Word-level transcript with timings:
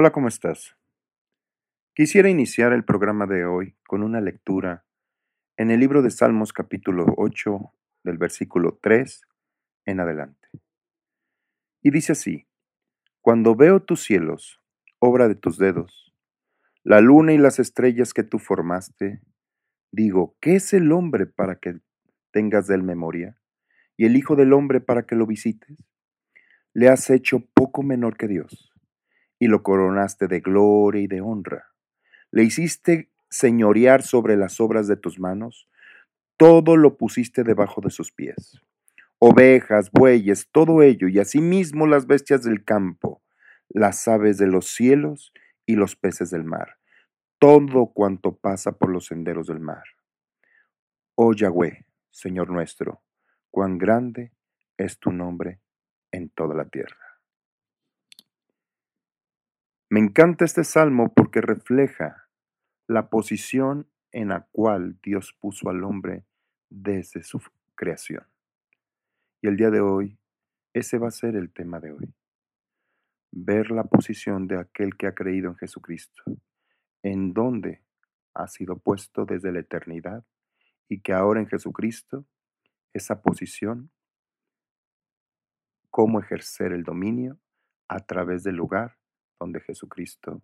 Hola, 0.00 0.12
¿cómo 0.12 0.28
estás? 0.28 0.76
Quisiera 1.92 2.30
iniciar 2.30 2.72
el 2.72 2.84
programa 2.84 3.26
de 3.26 3.46
hoy 3.46 3.74
con 3.84 4.04
una 4.04 4.20
lectura 4.20 4.84
en 5.56 5.72
el 5.72 5.80
libro 5.80 6.02
de 6.02 6.12
Salmos 6.12 6.52
capítulo 6.52 7.04
8 7.16 7.72
del 8.04 8.16
versículo 8.16 8.78
3 8.80 9.22
en 9.86 9.98
adelante. 9.98 10.50
Y 11.82 11.90
dice 11.90 12.12
así, 12.12 12.46
Cuando 13.20 13.56
veo 13.56 13.82
tus 13.82 14.04
cielos, 14.04 14.62
obra 15.00 15.26
de 15.26 15.34
tus 15.34 15.58
dedos, 15.58 16.14
la 16.84 17.00
luna 17.00 17.32
y 17.32 17.38
las 17.38 17.58
estrellas 17.58 18.14
que 18.14 18.22
tú 18.22 18.38
formaste, 18.38 19.20
digo, 19.90 20.36
¿qué 20.40 20.54
es 20.54 20.74
el 20.74 20.92
hombre 20.92 21.26
para 21.26 21.56
que 21.56 21.80
tengas 22.30 22.68
de 22.68 22.76
él 22.76 22.84
memoria? 22.84 23.36
¿Y 23.96 24.06
el 24.06 24.14
Hijo 24.14 24.36
del 24.36 24.52
hombre 24.52 24.80
para 24.80 25.06
que 25.06 25.16
lo 25.16 25.26
visites? 25.26 25.76
Le 26.72 26.88
has 26.88 27.10
hecho 27.10 27.40
poco 27.52 27.82
menor 27.82 28.16
que 28.16 28.28
Dios, 28.28 28.70
y 29.38 29.46
lo 29.46 29.62
coronaste 29.62 30.26
de 30.26 30.40
gloria 30.40 31.02
y 31.02 31.06
de 31.06 31.20
honra. 31.20 31.66
Le 32.30 32.44
hiciste 32.44 33.10
señorear 33.30 34.02
sobre 34.02 34.36
las 34.36 34.60
obras 34.60 34.88
de 34.88 34.96
tus 34.96 35.18
manos, 35.18 35.68
todo 36.36 36.76
lo 36.76 36.96
pusiste 36.96 37.44
debajo 37.44 37.80
de 37.80 37.90
sus 37.90 38.12
pies. 38.12 38.60
Ovejas, 39.18 39.90
bueyes, 39.90 40.48
todo 40.52 40.82
ello, 40.82 41.08
y 41.08 41.18
asimismo 41.18 41.86
las 41.86 42.06
bestias 42.06 42.44
del 42.44 42.64
campo, 42.64 43.22
las 43.68 44.06
aves 44.08 44.38
de 44.38 44.46
los 44.46 44.66
cielos 44.68 45.32
y 45.66 45.74
los 45.74 45.96
peces 45.96 46.30
del 46.30 46.44
mar, 46.44 46.78
todo 47.38 47.86
cuanto 47.92 48.36
pasa 48.36 48.72
por 48.72 48.90
los 48.90 49.06
senderos 49.06 49.48
del 49.48 49.60
mar. 49.60 49.82
Oh 51.14 51.34
Yahweh, 51.34 51.84
Señor 52.10 52.50
nuestro, 52.50 53.02
cuán 53.50 53.76
grande 53.76 54.32
es 54.76 54.98
tu 54.98 55.10
nombre 55.10 55.60
en 56.12 56.30
toda 56.30 56.54
la 56.54 56.68
tierra. 56.68 57.07
Me 59.90 60.00
encanta 60.00 60.44
este 60.44 60.64
salmo 60.64 61.14
porque 61.14 61.40
refleja 61.40 62.28
la 62.86 63.08
posición 63.08 63.90
en 64.12 64.28
la 64.28 64.46
cual 64.52 64.98
Dios 65.02 65.34
puso 65.40 65.70
al 65.70 65.82
hombre 65.82 66.26
desde 66.68 67.22
su 67.22 67.40
creación. 67.74 68.26
Y 69.40 69.48
el 69.48 69.56
día 69.56 69.70
de 69.70 69.80
hoy, 69.80 70.18
ese 70.74 70.98
va 70.98 71.08
a 71.08 71.10
ser 71.10 71.36
el 71.36 71.50
tema 71.50 71.80
de 71.80 71.92
hoy. 71.92 72.14
Ver 73.30 73.70
la 73.70 73.84
posición 73.84 74.46
de 74.46 74.58
aquel 74.58 74.94
que 74.94 75.06
ha 75.06 75.14
creído 75.14 75.48
en 75.48 75.56
Jesucristo, 75.56 76.22
en 77.02 77.32
donde 77.32 77.82
ha 78.34 78.46
sido 78.46 78.76
puesto 78.76 79.24
desde 79.24 79.52
la 79.52 79.60
eternidad 79.60 80.22
y 80.86 81.00
que 81.00 81.14
ahora 81.14 81.40
en 81.40 81.46
Jesucristo 81.46 82.26
esa 82.92 83.22
posición, 83.22 83.90
cómo 85.88 86.20
ejercer 86.20 86.72
el 86.72 86.84
dominio 86.84 87.38
a 87.88 88.00
través 88.00 88.42
del 88.42 88.56
lugar 88.56 88.97
donde 89.38 89.60
Jesucristo 89.60 90.40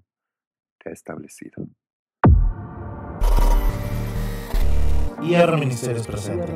te 0.78 0.90
ha 0.90 0.92
establecido. 0.92 1.66
IR 5.22 5.56
Ministerios 5.58 6.06
presente. 6.06 6.52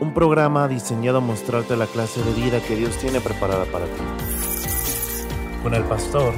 Un 0.00 0.12
programa 0.14 0.68
diseñado 0.68 1.18
a 1.18 1.20
mostrarte 1.20 1.76
la 1.76 1.86
clase 1.86 2.22
de 2.22 2.32
vida 2.34 2.60
que 2.66 2.76
Dios 2.76 2.96
tiene 2.98 3.20
preparada 3.20 3.64
para 3.66 3.86
ti. 3.86 4.02
Con 5.62 5.74
el 5.74 5.84
pastor 5.84 6.34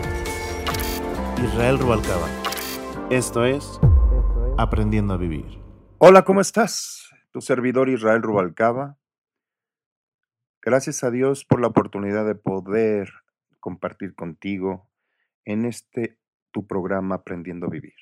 Israel 1.42 1.78
Rubalcaba. 1.78 2.28
Esto 3.10 3.44
es 3.44 3.78
Aprendiendo 4.58 5.14
a 5.14 5.16
Vivir. 5.16 5.60
Hola, 5.98 6.24
¿cómo 6.24 6.40
estás? 6.40 7.10
Tu 7.32 7.40
servidor 7.40 7.88
Israel 7.88 8.22
Rubalcaba. 8.22 8.96
Gracias 10.62 11.04
a 11.04 11.10
Dios 11.10 11.44
por 11.44 11.60
la 11.60 11.68
oportunidad 11.68 12.26
de 12.26 12.34
poder 12.34 13.10
compartir 13.66 14.14
contigo 14.14 14.88
en 15.44 15.64
este 15.64 16.20
tu 16.52 16.68
programa 16.68 17.16
Aprendiendo 17.16 17.66
a 17.66 17.70
Vivir. 17.70 17.96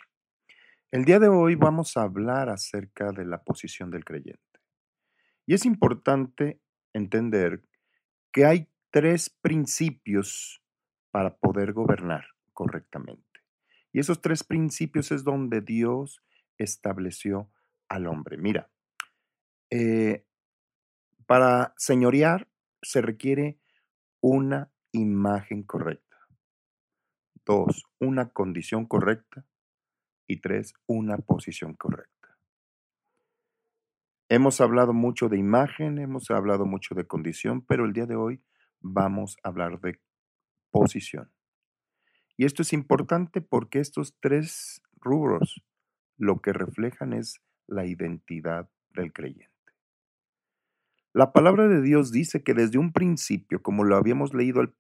El 0.91 1.07
día 1.07 1.19
de 1.19 1.29
hoy 1.29 1.55
vamos 1.55 1.97
a 1.97 2.03
hablar 2.03 2.51
acerca 2.51 3.13
de 3.13 3.25
la 3.25 3.43
posición 3.43 3.91
del 3.91 4.05
creyente. 4.05 4.61
Y 5.47 5.55
es 5.55 5.65
importante 5.65 6.61
entender 6.93 7.63
que 8.31 8.45
hay 8.45 8.69
tres 8.91 9.31
principios 9.31 10.63
para 11.11 11.35
poder 11.35 11.73
gobernar 11.73 12.27
correctamente. 12.53 13.41
Y 13.91 14.01
esos 14.01 14.21
tres 14.21 14.45
principios 14.45 15.13
es 15.13 15.25
donde 15.25 15.63
Dios 15.63 16.21
estableció 16.59 17.51
al 17.89 18.07
hombre. 18.07 18.37
Mira, 18.37 18.71
eh, 19.71 20.27
para 21.25 21.73
señorear 21.79 22.49
se 22.83 23.01
requiere 23.01 23.59
una 24.21 24.74
imagen 24.95 25.63
correcta. 25.65 26.17
Dos, 27.45 27.85
una 28.01 28.31
condición 28.31 28.87
correcta 28.87 29.45
y 30.27 30.41
tres, 30.41 30.73
una 30.87 31.19
posición 31.19 31.75
correcta. 31.75 32.39
Hemos 34.31 34.61
hablado 34.61 34.95
mucho 34.95 35.29
de 35.29 35.37
imagen, 35.37 35.99
hemos 35.99 36.31
hablado 36.31 36.65
mucho 36.65 36.95
de 36.95 37.07
condición, 37.07 37.65
pero 37.67 37.85
el 37.85 37.93
día 37.93 38.07
de 38.07 38.17
hoy 38.17 38.43
vamos 38.81 39.37
a 39.43 39.49
hablar 39.49 39.81
de 39.81 40.01
posición. 40.71 41.31
Y 42.37 42.47
esto 42.47 42.63
es 42.63 42.73
importante 42.73 43.41
porque 43.41 43.81
estos 43.81 44.17
tres 44.21 44.83
rubros 44.97 45.63
lo 46.17 46.41
que 46.41 46.53
reflejan 46.53 47.13
es 47.13 47.43
la 47.67 47.85
identidad 47.85 48.71
del 48.91 49.13
creyente. 49.13 49.51
La 51.13 51.33
palabra 51.33 51.69
de 51.69 51.81
Dios 51.81 52.11
dice 52.11 52.43
que 52.43 52.55
desde 52.55 52.79
un 52.79 52.93
principio, 52.93 53.63
como 53.63 53.85
lo 53.85 53.97
habíamos 53.97 54.35
leído 54.35 54.75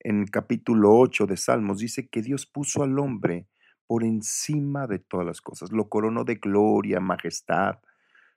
en 0.00 0.22
el 0.22 0.30
capítulo 0.30 0.96
8 0.98 1.26
de 1.26 1.36
Salmos, 1.36 1.78
dice 1.78 2.08
que 2.08 2.22
Dios 2.22 2.46
puso 2.46 2.82
al 2.82 2.98
hombre 2.98 3.46
por 3.86 4.04
encima 4.04 4.86
de 4.86 4.98
todas 4.98 5.26
las 5.26 5.40
cosas. 5.40 5.72
Lo 5.72 5.88
coronó 5.88 6.24
de 6.24 6.36
gloria, 6.36 7.00
majestad. 7.00 7.80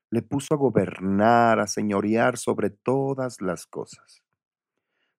Le 0.10 0.22
puso 0.22 0.54
a 0.54 0.58
gobernar, 0.58 1.60
a 1.60 1.68
señorear 1.68 2.38
sobre 2.38 2.70
todas 2.70 3.42
las 3.42 3.66
cosas. 3.66 4.24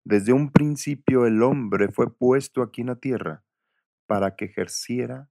Desde 0.05 0.32
un 0.32 0.50
principio 0.50 1.27
el 1.27 1.43
hombre 1.43 1.88
fue 1.91 2.15
puesto 2.15 2.62
aquí 2.62 2.82
en 2.82 2.88
la 2.88 2.97
tierra 2.97 3.43
para 4.06 4.37
que 4.37 4.47
ejerciera 4.47 5.31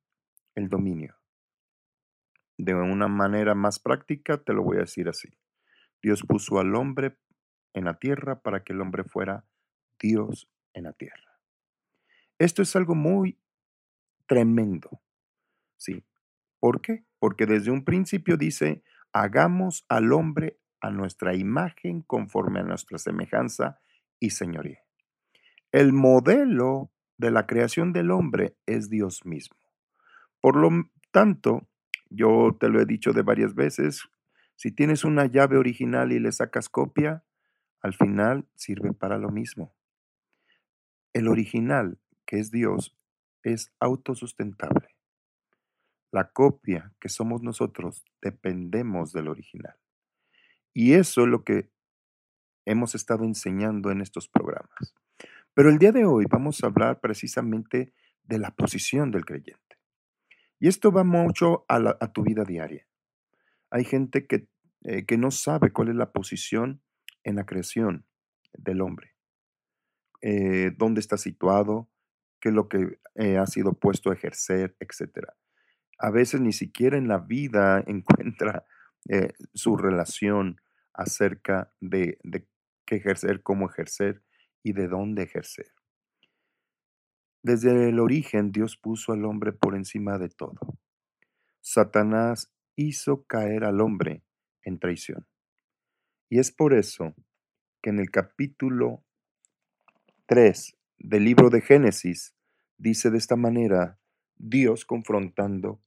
el 0.55 0.67
dominio. 0.67 1.15
De 2.57 2.73
una 2.73 3.07
manera 3.07 3.55
más 3.55 3.79
práctica 3.79 4.37
te 4.37 4.53
lo 4.53 4.63
voy 4.63 4.77
a 4.77 4.81
decir 4.81 5.09
así. 5.09 5.29
Dios 6.01 6.23
puso 6.23 6.59
al 6.59 6.75
hombre 6.75 7.17
en 7.73 7.85
la 7.85 7.99
tierra 7.99 8.41
para 8.41 8.63
que 8.63 8.73
el 8.73 8.81
hombre 8.81 9.03
fuera 9.03 9.45
Dios 9.99 10.49
en 10.73 10.83
la 10.83 10.93
tierra. 10.93 11.39
Esto 12.39 12.61
es 12.61 12.75
algo 12.75 12.95
muy 12.95 13.39
tremendo. 14.25 15.01
¿Sí? 15.77 16.05
¿Por 16.59 16.81
qué? 16.81 17.05
Porque 17.19 17.45
desde 17.45 17.71
un 17.71 17.83
principio 17.83 18.37
dice, 18.37 18.83
hagamos 19.11 19.85
al 19.89 20.11
hombre 20.13 20.59
a 20.81 20.89
nuestra 20.89 21.35
imagen 21.35 22.01
conforme 22.01 22.59
a 22.59 22.63
nuestra 22.63 22.97
semejanza 22.97 23.79
y 24.19 24.31
señoría. 24.31 24.79
El 25.71 25.93
modelo 25.93 26.91
de 27.17 27.31
la 27.31 27.47
creación 27.47 27.93
del 27.93 28.11
hombre 28.11 28.55
es 28.65 28.89
Dios 28.89 29.25
mismo. 29.25 29.57
Por 30.41 30.57
lo 30.57 30.69
tanto, 31.11 31.69
yo 32.09 32.57
te 32.59 32.69
lo 32.69 32.81
he 32.81 32.85
dicho 32.85 33.13
de 33.13 33.21
varias 33.21 33.55
veces, 33.55 34.03
si 34.55 34.71
tienes 34.71 35.03
una 35.03 35.25
llave 35.25 35.57
original 35.57 36.11
y 36.11 36.19
le 36.19 36.31
sacas 36.31 36.69
copia, 36.69 37.23
al 37.81 37.93
final 37.93 38.47
sirve 38.55 38.93
para 38.93 39.17
lo 39.17 39.29
mismo. 39.29 39.73
El 41.13 41.27
original, 41.27 41.99
que 42.25 42.39
es 42.39 42.51
Dios, 42.51 42.97
es 43.43 43.71
autosustentable. 43.79 44.89
La 46.11 46.31
copia 46.31 46.93
que 46.99 47.09
somos 47.09 47.41
nosotros 47.41 48.03
dependemos 48.21 49.13
del 49.13 49.27
original. 49.27 49.75
Y 50.73 50.93
eso 50.93 51.21
es 51.21 51.27
lo 51.27 51.43
que 51.43 51.71
hemos 52.65 52.95
estado 52.95 53.23
enseñando 53.25 53.91
en 53.91 54.01
estos 54.01 54.27
programas. 54.27 54.95
Pero 55.53 55.69
el 55.69 55.77
día 55.77 55.91
de 55.91 56.05
hoy 56.05 56.25
vamos 56.29 56.63
a 56.63 56.67
hablar 56.67 56.99
precisamente 56.99 57.93
de 58.23 58.39
la 58.39 58.51
posición 58.51 59.11
del 59.11 59.25
creyente. 59.25 59.61
Y 60.59 60.67
esto 60.67 60.91
va 60.91 61.03
mucho 61.03 61.65
a, 61.67 62.11
tu 62.13 62.23
vida 62.23 62.43
diaria. 62.43 62.87
Hay 63.69 63.83
gente 63.83 64.25
que, 64.25 64.47
eh, 64.83 65.05
que, 65.05 65.17
no 65.17 65.29
sabe 65.29 65.71
cuál 65.71 65.89
es 65.89 65.95
la 65.95 66.11
posición 66.11 66.81
en 67.23 67.35
la 67.35 67.45
creación 67.45 68.05
del 68.53 68.81
hombre, 68.81 69.12
eh, 70.25 70.71
dónde 70.77 71.01
está 71.01 71.17
situado, 71.17 71.89
qué 72.39 72.47
es 72.47 72.55
lo 72.55 72.69
que 72.69 72.97
eh, 73.15 73.37
ha 73.37 73.45
sido 73.45 73.73
puesto 73.73 74.09
a 74.09 74.13
ejercer, 74.13 74.73
etc. 74.79 75.27
A 75.99 76.11
veces 76.11 76.39
ni 76.39 76.53
siquiera 76.53 76.97
en 76.97 77.09
la 77.09 77.19
vida 77.19 77.83
encuentra 77.87 78.65
eh, 79.09 79.33
su 79.53 79.75
relación 79.75 80.61
acerca 80.93 81.73
de, 81.81 82.19
de 82.23 82.47
qué 82.85 82.95
ejercer, 82.95 83.43
cómo 83.43 83.69
ejercer 83.69 84.23
y 84.63 84.71
de 84.71 84.87
dónde 84.87 85.23
ejercer. 85.23 85.67
Desde 87.43 87.89
el 87.89 87.99
origen 87.99 88.53
Dios 88.53 88.77
puso 88.77 89.11
al 89.11 89.25
hombre 89.25 89.51
por 89.51 89.75
encima 89.75 90.17
de 90.17 90.29
todo. 90.29 90.77
Satanás 91.59 92.49
hizo 92.77 93.25
caer 93.25 93.65
al 93.65 93.81
hombre 93.81 94.23
en 94.63 94.79
traición. 94.79 95.27
Y 96.29 96.39
es 96.39 96.53
por 96.53 96.73
eso 96.73 97.13
que 97.81 97.89
en 97.89 97.99
el 97.99 98.09
capítulo 98.09 99.03
3 100.25 100.77
del 100.99 101.25
libro 101.25 101.49
de 101.49 101.59
Génesis 101.59 102.33
dice 102.77 103.11
de 103.11 103.17
esta 103.17 103.35
manera, 103.35 103.99
Dios 104.37 104.85
confrontando 104.85 105.81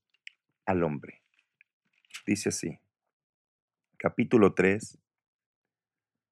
al 0.66 0.84
hombre. 0.84 1.22
Dice 2.26 2.50
así, 2.50 2.78
capítulo 3.96 4.52
3, 4.52 4.98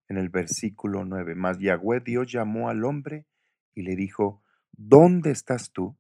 en 0.09 0.19
el 0.19 0.29
versículo 0.29 1.07
9, 1.07 1.35
mas 1.35 1.59
Yahweh 1.59 2.01
Dios 2.01 2.31
llamó 2.31 2.69
al 2.69 2.85
hombre 2.85 3.25
y 3.75 3.83
le 3.83 3.97
dijo, 3.97 4.43
¿dónde 4.73 5.31
estás 5.31 5.73
tú? 5.73 5.97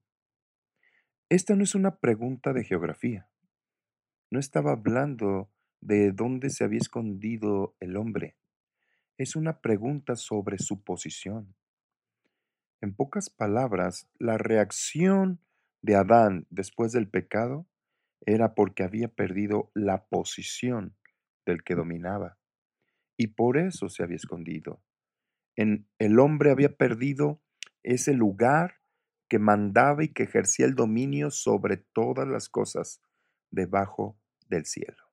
Esta 1.30 1.56
no 1.56 1.64
es 1.64 1.74
una 1.74 1.96
pregunta 2.00 2.52
de 2.52 2.64
geografía. 2.64 3.30
No 4.30 4.38
estaba 4.38 4.72
hablando 4.72 5.50
de 5.80 6.12
dónde 6.12 6.50
se 6.50 6.64
había 6.64 6.80
escondido 6.80 7.76
el 7.80 7.96
hombre. 7.96 8.36
Es 9.16 9.36
una 9.36 9.62
pregunta 9.62 10.16
sobre 10.16 10.58
su 10.58 10.82
posición. 10.82 11.54
En 12.84 12.94
pocas 12.94 13.30
palabras, 13.30 14.10
la 14.18 14.36
reacción 14.36 15.40
de 15.80 15.96
Adán 15.96 16.46
después 16.50 16.92
del 16.92 17.08
pecado 17.08 17.66
era 18.26 18.54
porque 18.54 18.82
había 18.82 19.08
perdido 19.08 19.70
la 19.72 20.04
posición 20.04 20.94
del 21.46 21.64
que 21.64 21.76
dominaba 21.76 22.36
y 23.16 23.28
por 23.28 23.56
eso 23.56 23.88
se 23.88 24.02
había 24.02 24.16
escondido. 24.16 24.82
En 25.56 25.88
el 25.98 26.18
hombre 26.18 26.50
había 26.50 26.76
perdido 26.76 27.40
ese 27.82 28.12
lugar 28.12 28.82
que 29.30 29.38
mandaba 29.38 30.04
y 30.04 30.12
que 30.12 30.24
ejercía 30.24 30.66
el 30.66 30.74
dominio 30.74 31.30
sobre 31.30 31.78
todas 31.78 32.28
las 32.28 32.50
cosas 32.50 33.00
debajo 33.50 34.18
del 34.46 34.66
cielo. 34.66 35.04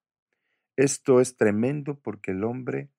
Esto 0.76 1.22
es 1.22 1.38
tremendo 1.38 2.02
porque 2.02 2.32
el 2.32 2.44
hombre, 2.44 2.90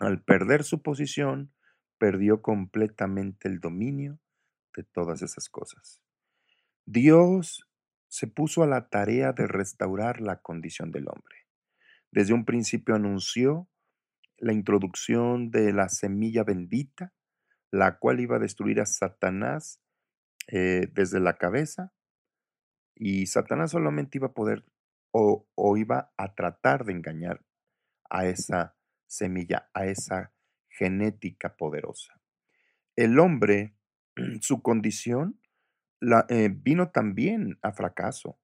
al 0.00 0.24
perder 0.24 0.64
su 0.64 0.82
posición, 0.82 1.54
perdió 1.98 2.42
completamente 2.42 3.48
el 3.48 3.60
dominio 3.60 4.20
de 4.76 4.82
todas 4.84 5.22
esas 5.22 5.48
cosas. 5.48 6.00
Dios 6.86 7.68
se 8.08 8.26
puso 8.26 8.62
a 8.62 8.66
la 8.66 8.88
tarea 8.88 9.32
de 9.32 9.46
restaurar 9.46 10.20
la 10.20 10.40
condición 10.40 10.92
del 10.92 11.08
hombre. 11.08 11.46
Desde 12.10 12.34
un 12.34 12.44
principio 12.44 12.94
anunció 12.94 13.68
la 14.38 14.52
introducción 14.52 15.50
de 15.50 15.72
la 15.72 15.88
semilla 15.88 16.44
bendita, 16.44 17.12
la 17.70 17.98
cual 17.98 18.20
iba 18.20 18.36
a 18.36 18.40
destruir 18.40 18.80
a 18.80 18.86
Satanás 18.86 19.80
eh, 20.48 20.88
desde 20.92 21.18
la 21.20 21.38
cabeza, 21.38 21.92
y 22.94 23.26
Satanás 23.26 23.72
solamente 23.72 24.18
iba 24.18 24.28
a 24.28 24.34
poder 24.34 24.64
o, 25.10 25.48
o 25.54 25.76
iba 25.76 26.12
a 26.16 26.34
tratar 26.34 26.84
de 26.84 26.92
engañar 26.92 27.44
a 28.10 28.26
esa 28.26 28.76
semilla, 29.06 29.70
a 29.74 29.86
esa 29.86 30.32
genética 30.76 31.56
poderosa. 31.56 32.20
El 32.96 33.18
hombre, 33.18 33.74
su 34.40 34.62
condición, 34.62 35.40
la, 36.00 36.26
eh, 36.28 36.50
vino 36.52 36.90
también 36.90 37.58
a 37.62 37.72
fracaso. 37.72 38.38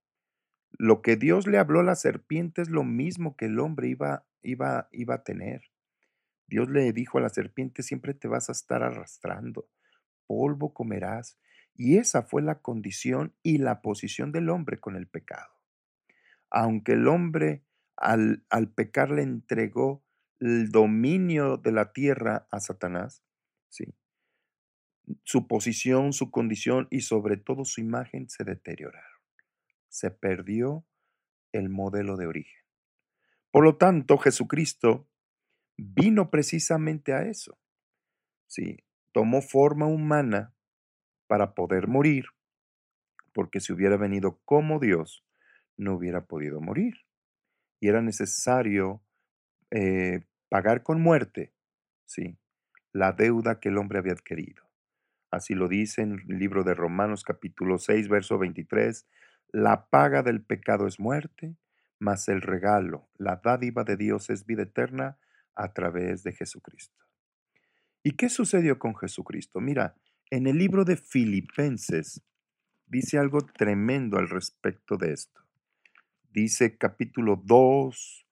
Lo 0.79 1.03
que 1.03 1.17
Dios 1.17 1.47
le 1.47 1.59
habló 1.59 1.81
a 1.81 1.85
la 1.85 1.97
serpiente 1.97 2.63
es 2.63 2.71
lo 2.71 2.85
mismo 2.85 3.37
que 3.37 3.47
el 3.47 3.59
hombre 3.59 3.89
iba, 3.89 4.25
iba, 4.43 4.89
iba 4.93 5.17
a 5.17 5.25
tener. 5.25 5.63
Dios 6.47 6.69
le 6.69 6.93
dijo 6.93 7.19
a 7.19 7.21
la 7.21 7.29
serpiente, 7.29 7.83
siempre 7.83 8.15
te 8.15 8.29
vas 8.29 8.49
a 8.49 8.53
estar 8.53 8.83
arrastrando, 8.83 9.69
polvo 10.27 10.73
comerás. 10.73 11.39
Y 11.75 11.99
esa 11.99 12.23
fue 12.23 12.43
la 12.43 12.61
condición 12.61 13.35
y 13.43 13.59
la 13.59 13.83
posición 13.83 14.33
del 14.33 14.49
hombre 14.49 14.79
con 14.81 14.97
el 14.97 15.07
pecado. 15.07 15.53
Aunque 16.51 16.93
el 16.93 17.07
hombre 17.09 17.65
al, 17.97 18.45
al 18.51 18.69
pecar 18.69 19.11
le 19.11 19.23
entregó 19.23 20.05
el 20.41 20.71
dominio 20.71 21.59
de 21.59 21.73
la 21.73 21.93
tierra 21.93 22.49
a 22.51 22.61
Satanás, 22.61 23.23
¿sí? 23.69 23.95
su 25.25 25.47
posición, 25.47 26.13
su 26.13 26.31
condición 26.31 26.89
y 26.91 27.03
sobre 27.03 27.37
todo 27.37 27.65
su 27.65 27.81
imagen 27.81 28.29
se 28.29 28.45
deterioraron. 28.45 29.21
Se 29.89 30.11
perdió 30.11 30.87
el 31.53 31.69
modelo 31.69 32.17
de 32.17 32.27
origen. 32.27 32.61
Por 33.51 33.65
lo 33.65 33.77
tanto, 33.77 34.19
Jesucristo 34.19 35.09
vino 35.77 36.31
precisamente 36.31 37.13
a 37.13 37.23
eso. 37.23 37.59
Sí, 38.47 38.85
tomó 39.13 39.43
forma 39.43 39.87
humana 39.87 40.55
para 41.27 41.55
poder 41.55 41.89
morir, 41.89 42.27
porque 43.33 43.61
si 43.61 43.73
hubiera 43.73 43.97
venido 43.97 44.41
como 44.45 44.79
Dios, 44.79 45.25
no 45.77 45.95
hubiera 45.95 46.27
podido 46.27 46.61
morir. 46.61 46.95
Y 47.81 47.89
era 47.89 48.03
necesario 48.03 49.03
eh, 49.71 50.21
pagar 50.51 50.83
con 50.83 51.01
muerte, 51.01 51.55
sí, 52.05 52.37
la 52.93 53.13
deuda 53.13 53.61
que 53.61 53.71
el 53.71 53.79
hombre 53.79 53.99
había 53.99 54.13
adquirido. 54.13 54.65
Así 55.31 55.55
lo 55.55 55.69
dice 55.69 56.03
en 56.03 56.19
el 56.29 56.39
libro 56.39 56.65
de 56.65 56.75
Romanos 56.75 57.23
capítulo 57.23 57.79
6, 57.79 58.09
verso 58.09 58.37
23, 58.37 59.07
la 59.53 59.87
paga 59.89 60.23
del 60.23 60.43
pecado 60.43 60.89
es 60.89 60.99
muerte, 60.99 61.57
mas 62.01 62.29
el 62.29 62.43
regalo, 62.43 63.09
la 63.17 63.41
dádiva 63.43 63.85
de 63.85 63.97
Dios 63.97 64.29
es 64.29 64.45
vida 64.45 64.65
eterna 64.65 65.19
a 65.55 65.73
través 65.73 66.25
de 66.25 66.33
Jesucristo. 66.33 67.05
¿Y 68.03 68.17
qué 68.17 68.29
sucedió 68.29 68.79
con 68.79 68.97
Jesucristo? 68.97 69.61
Mira, 69.61 69.95
en 70.31 70.49
el 70.49 70.59
libro 70.59 70.85
de 70.85 70.97
Filipenses 70.97 72.23
dice 72.87 73.19
algo 73.19 73.41
tremendo 73.41 74.19
al 74.19 74.29
respecto 74.29 74.97
de 74.97 75.13
esto. 75.13 75.41
Dice 76.33 76.77
capítulo 76.77 77.41
2, 77.45 78.27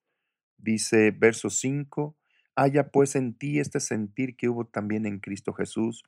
Dice 0.59 1.13
verso 1.13 1.51
5, 1.51 2.17
haya 2.57 2.91
pues 2.91 3.15
en 3.15 3.39
ti 3.39 3.61
este 3.61 3.81
sentir 3.81 4.37
que 4.37 4.49
hubo 4.49 4.67
también 4.67 5.07
en 5.07 5.21
Cristo 5.21 5.53
Jesús, 5.53 6.03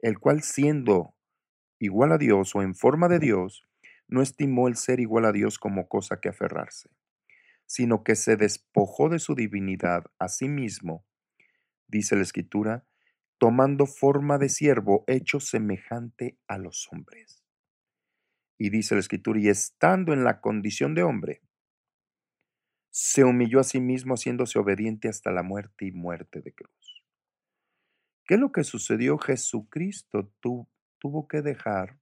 el 0.00 0.18
cual 0.18 0.42
siendo 0.42 1.14
igual 1.78 2.12
a 2.12 2.18
Dios 2.18 2.54
o 2.54 2.62
en 2.62 2.74
forma 2.74 3.08
de 3.08 3.18
Dios, 3.18 3.64
no 4.06 4.20
estimó 4.20 4.68
el 4.68 4.76
ser 4.76 5.00
igual 5.00 5.24
a 5.24 5.32
Dios 5.32 5.58
como 5.58 5.88
cosa 5.88 6.20
que 6.20 6.28
aferrarse, 6.28 6.90
sino 7.66 8.04
que 8.04 8.14
se 8.14 8.36
despojó 8.36 9.08
de 9.08 9.18
su 9.18 9.34
divinidad 9.34 10.04
a 10.18 10.28
sí 10.28 10.48
mismo, 10.48 11.06
dice 11.88 12.16
la 12.16 12.22
Escritura, 12.22 12.86
tomando 13.38 13.86
forma 13.86 14.38
de 14.38 14.50
siervo 14.50 15.04
hecho 15.06 15.40
semejante 15.40 16.38
a 16.46 16.58
los 16.58 16.86
hombres. 16.92 17.42
Y 18.58 18.70
dice 18.70 18.94
la 18.94 19.00
Escritura, 19.00 19.40
y 19.40 19.48
estando 19.48 20.12
en 20.12 20.22
la 20.22 20.40
condición 20.40 20.94
de 20.94 21.02
hombre, 21.02 21.40
se 22.96 23.24
humilló 23.24 23.58
a 23.58 23.64
sí 23.64 23.80
mismo 23.80 24.14
haciéndose 24.14 24.56
obediente 24.56 25.08
hasta 25.08 25.32
la 25.32 25.42
muerte 25.42 25.86
y 25.86 25.90
muerte 25.90 26.40
de 26.40 26.54
cruz. 26.54 27.04
¿Qué 28.24 28.34
es 28.34 28.40
lo 28.40 28.52
que 28.52 28.62
sucedió? 28.62 29.18
Jesucristo 29.18 30.32
tuvo 30.40 31.26
que 31.26 31.42
dejar 31.42 31.98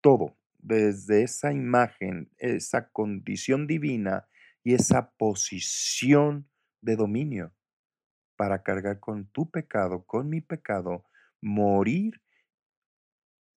todo, 0.00 0.36
desde 0.58 1.22
esa 1.22 1.52
imagen, 1.52 2.28
esa 2.38 2.90
condición 2.90 3.68
divina 3.68 4.26
y 4.64 4.74
esa 4.74 5.12
posición 5.12 6.50
de 6.80 6.96
dominio 6.96 7.54
para 8.34 8.64
cargar 8.64 8.98
con 8.98 9.28
tu 9.28 9.48
pecado, 9.48 10.04
con 10.06 10.28
mi 10.28 10.40
pecado, 10.40 11.04
morir 11.40 12.20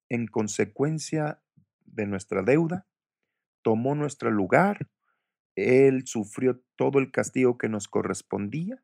en 0.07 0.27
consecuencia 0.27 1.41
de 1.83 2.05
nuestra 2.05 2.43
deuda, 2.43 2.85
tomó 3.63 3.95
nuestro 3.95 4.29
lugar 4.29 4.87
él 5.57 6.05
sufrió 6.05 6.61
todo 6.75 6.99
el 6.99 7.11
castigo 7.11 7.57
que 7.57 7.67
nos 7.67 7.87
correspondía 7.87 8.83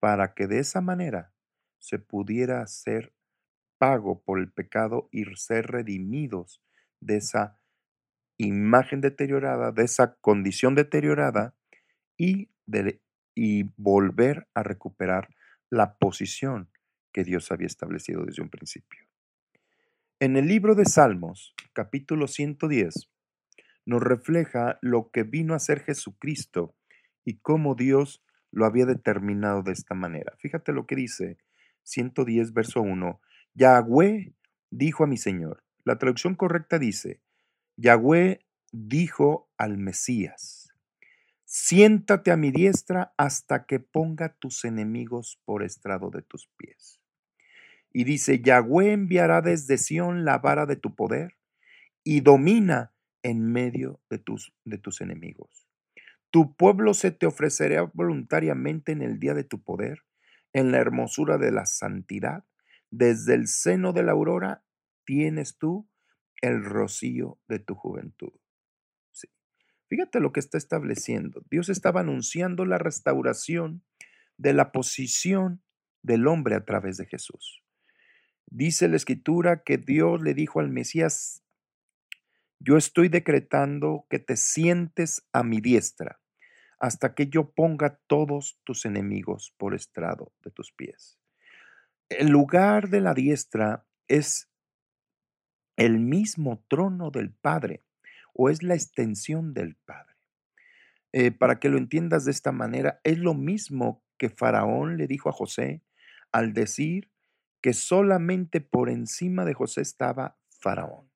para 0.00 0.32
que 0.34 0.46
de 0.46 0.60
esa 0.60 0.80
manera 0.80 1.34
se 1.78 1.98
pudiera 1.98 2.62
hacer 2.62 3.12
pago 3.76 4.22
por 4.22 4.38
el 4.38 4.50
pecado 4.50 5.08
y 5.12 5.24
ser 5.36 5.66
redimidos 5.66 6.62
de 7.00 7.18
esa 7.18 7.60
imagen 8.38 9.02
deteriorada, 9.02 9.70
de 9.70 9.84
esa 9.84 10.16
condición 10.20 10.74
deteriorada 10.74 11.54
y, 12.16 12.50
de, 12.66 13.00
volver 13.76 14.48
a 14.54 14.64
recuperar 14.64 15.28
la 15.70 15.96
posición 15.96 16.70
que 17.12 17.22
Dios 17.22 17.52
había 17.52 17.68
establecido 17.68 18.24
desde 18.24 18.42
un 18.42 18.48
principio. 18.48 19.06
En 20.18 20.36
el 20.36 20.48
libro 20.48 20.74
de 20.74 20.86
Salmos, 20.86 21.54
capítulo 21.72 22.26
110, 22.26 23.08
nos 23.88 24.02
refleja 24.02 24.78
lo 24.82 25.10
que 25.10 25.22
vino 25.22 25.54
a 25.54 25.58
ser 25.58 25.80
Jesucristo 25.80 26.76
y 27.24 27.38
cómo 27.38 27.74
Dios 27.74 28.22
lo 28.50 28.66
había 28.66 28.84
determinado 28.84 29.62
de 29.62 29.72
esta 29.72 29.94
manera. 29.94 30.34
Fíjate 30.36 30.74
lo 30.74 30.86
que 30.86 30.94
dice 30.94 31.38
110, 31.84 32.52
verso 32.52 32.82
1. 32.82 33.18
Yahweh 33.54 34.34
dijo 34.70 35.04
a 35.04 35.06
mi 35.06 35.16
Señor. 35.16 35.64
La 35.84 35.96
traducción 35.96 36.34
correcta 36.34 36.78
dice, 36.78 37.22
Yahweh 37.78 38.44
dijo 38.72 39.48
al 39.56 39.78
Mesías, 39.78 40.74
siéntate 41.46 42.30
a 42.30 42.36
mi 42.36 42.50
diestra 42.50 43.14
hasta 43.16 43.64
que 43.64 43.80
ponga 43.80 44.34
tus 44.34 44.66
enemigos 44.66 45.40
por 45.46 45.62
estrado 45.62 46.10
de 46.10 46.20
tus 46.20 46.46
pies. 46.58 47.00
Y 47.94 48.04
dice, 48.04 48.42
Yahweh 48.42 48.92
enviará 48.92 49.40
desde 49.40 49.78
Sión 49.78 50.26
la 50.26 50.36
vara 50.36 50.66
de 50.66 50.76
tu 50.76 50.94
poder 50.94 51.38
y 52.04 52.20
domina 52.20 52.92
en 53.22 53.52
medio 53.52 54.00
de 54.10 54.18
tus, 54.18 54.52
de 54.64 54.78
tus 54.78 55.00
enemigos. 55.00 55.68
Tu 56.30 56.54
pueblo 56.56 56.94
se 56.94 57.10
te 57.10 57.26
ofrecerá 57.26 57.82
voluntariamente 57.94 58.92
en 58.92 59.02
el 59.02 59.18
día 59.18 59.34
de 59.34 59.44
tu 59.44 59.62
poder, 59.62 60.04
en 60.52 60.72
la 60.72 60.78
hermosura 60.78 61.38
de 61.38 61.52
la 61.52 61.66
santidad. 61.66 62.44
Desde 62.90 63.34
el 63.34 63.48
seno 63.48 63.92
de 63.92 64.02
la 64.02 64.12
aurora 64.12 64.62
tienes 65.04 65.56
tú 65.56 65.88
el 66.40 66.64
rocío 66.64 67.38
de 67.48 67.58
tu 67.58 67.74
juventud. 67.74 68.32
Sí. 69.10 69.28
Fíjate 69.88 70.20
lo 70.20 70.32
que 70.32 70.40
está 70.40 70.58
estableciendo. 70.58 71.42
Dios 71.50 71.68
estaba 71.68 72.00
anunciando 72.00 72.64
la 72.64 72.78
restauración 72.78 73.82
de 74.36 74.52
la 74.52 74.70
posición 74.70 75.62
del 76.02 76.26
hombre 76.26 76.54
a 76.54 76.64
través 76.64 76.96
de 76.96 77.06
Jesús. 77.06 77.62
Dice 78.46 78.88
la 78.88 78.96
escritura 78.96 79.62
que 79.62 79.76
Dios 79.76 80.22
le 80.22 80.32
dijo 80.32 80.60
al 80.60 80.70
Mesías, 80.70 81.42
yo 82.60 82.76
estoy 82.76 83.08
decretando 83.08 84.06
que 84.10 84.18
te 84.18 84.36
sientes 84.36 85.26
a 85.32 85.42
mi 85.42 85.60
diestra 85.60 86.20
hasta 86.80 87.14
que 87.14 87.28
yo 87.28 87.50
ponga 87.50 88.00
todos 88.06 88.60
tus 88.64 88.84
enemigos 88.84 89.54
por 89.56 89.74
estrado 89.74 90.32
de 90.44 90.50
tus 90.50 90.72
pies. 90.72 91.18
El 92.08 92.28
lugar 92.28 92.88
de 92.88 93.00
la 93.00 93.14
diestra 93.14 93.86
es 94.08 94.50
el 95.76 95.98
mismo 95.98 96.64
trono 96.68 97.10
del 97.10 97.32
Padre 97.32 97.84
o 98.32 98.48
es 98.48 98.62
la 98.62 98.74
extensión 98.74 99.54
del 99.54 99.76
Padre. 99.76 100.14
Eh, 101.12 101.30
para 101.30 101.58
que 101.58 101.68
lo 101.68 101.78
entiendas 101.78 102.24
de 102.24 102.30
esta 102.30 102.52
manera, 102.52 103.00
es 103.02 103.18
lo 103.18 103.34
mismo 103.34 104.04
que 104.18 104.30
Faraón 104.30 104.96
le 104.96 105.06
dijo 105.06 105.28
a 105.28 105.32
José 105.32 105.82
al 106.32 106.52
decir 106.52 107.10
que 107.60 107.72
solamente 107.72 108.60
por 108.60 108.90
encima 108.90 109.44
de 109.44 109.54
José 109.54 109.80
estaba 109.80 110.38
Faraón 110.60 111.07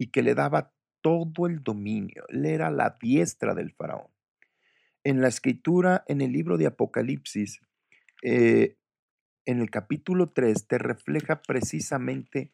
y 0.00 0.06
que 0.06 0.22
le 0.22 0.34
daba 0.34 0.72
todo 1.02 1.46
el 1.46 1.62
dominio. 1.62 2.24
Él 2.30 2.46
era 2.46 2.70
la 2.70 2.96
diestra 2.98 3.54
del 3.54 3.70
Faraón. 3.74 4.08
En 5.04 5.20
la 5.20 5.28
escritura, 5.28 6.04
en 6.06 6.22
el 6.22 6.32
libro 6.32 6.56
de 6.56 6.66
Apocalipsis, 6.66 7.60
eh, 8.22 8.78
en 9.44 9.60
el 9.60 9.70
capítulo 9.70 10.26
3, 10.28 10.66
te 10.66 10.78
refleja 10.78 11.42
precisamente 11.42 12.50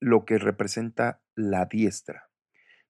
lo 0.00 0.24
que 0.24 0.38
representa 0.38 1.22
la 1.34 1.66
diestra. 1.66 2.30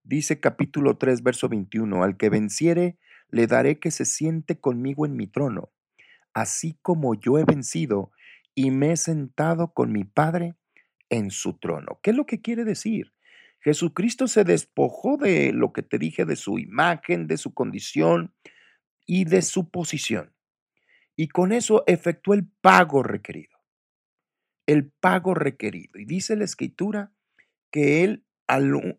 Dice 0.05 0.39
capítulo 0.39 0.97
3, 0.97 1.25
verso 1.25 1.49
21, 1.49 2.05
al 2.05 2.17
que 2.17 2.31
venciere, 2.31 2.97
le 3.29 3.49
daré 3.49 3.81
que 3.81 3.91
se 3.91 4.05
siente 4.05 4.61
conmigo 4.61 5.05
en 5.05 5.17
mi 5.17 5.27
trono, 5.27 5.73
así 6.33 6.79
como 6.81 7.17
yo 7.17 7.39
he 7.41 7.45
vencido 7.45 8.13
y 8.55 8.71
me 8.71 8.93
he 8.93 8.97
sentado 8.97 9.73
con 9.73 9.91
mi 9.91 10.05
Padre 10.05 10.55
en 11.15 11.31
su 11.31 11.55
trono. 11.59 12.01
¿Qué 12.03 12.11
es 12.11 12.17
lo 12.17 12.27
que 12.27 12.41
quiere 12.41 12.65
decir? 12.65 13.13
Jesucristo 13.61 14.27
se 14.27 14.43
despojó 14.43 15.17
de 15.17 15.53
lo 15.53 15.73
que 15.73 15.83
te 15.83 15.99
dije, 15.99 16.25
de 16.25 16.35
su 16.35 16.59
imagen, 16.59 17.29
de 17.29 17.37
su 17.37 17.55
condición 17.55 18.35
y 19.07 19.25
de 19.25 19.41
su 19.43 19.71
posición. 19.71 20.35
Y 21.17 21.29
con 21.29 21.53
eso 21.53 21.85
efectuó 21.87 22.35
el 22.35 22.49
pago 22.61 23.05
requerido. 23.05 23.57
El 24.67 24.91
pago 24.91 25.35
requerido. 25.35 26.01
Y 26.01 26.05
dice 26.05 26.35
la 26.35 26.45
escritura 26.45 27.13
que 27.71 28.03
él, 28.03 28.27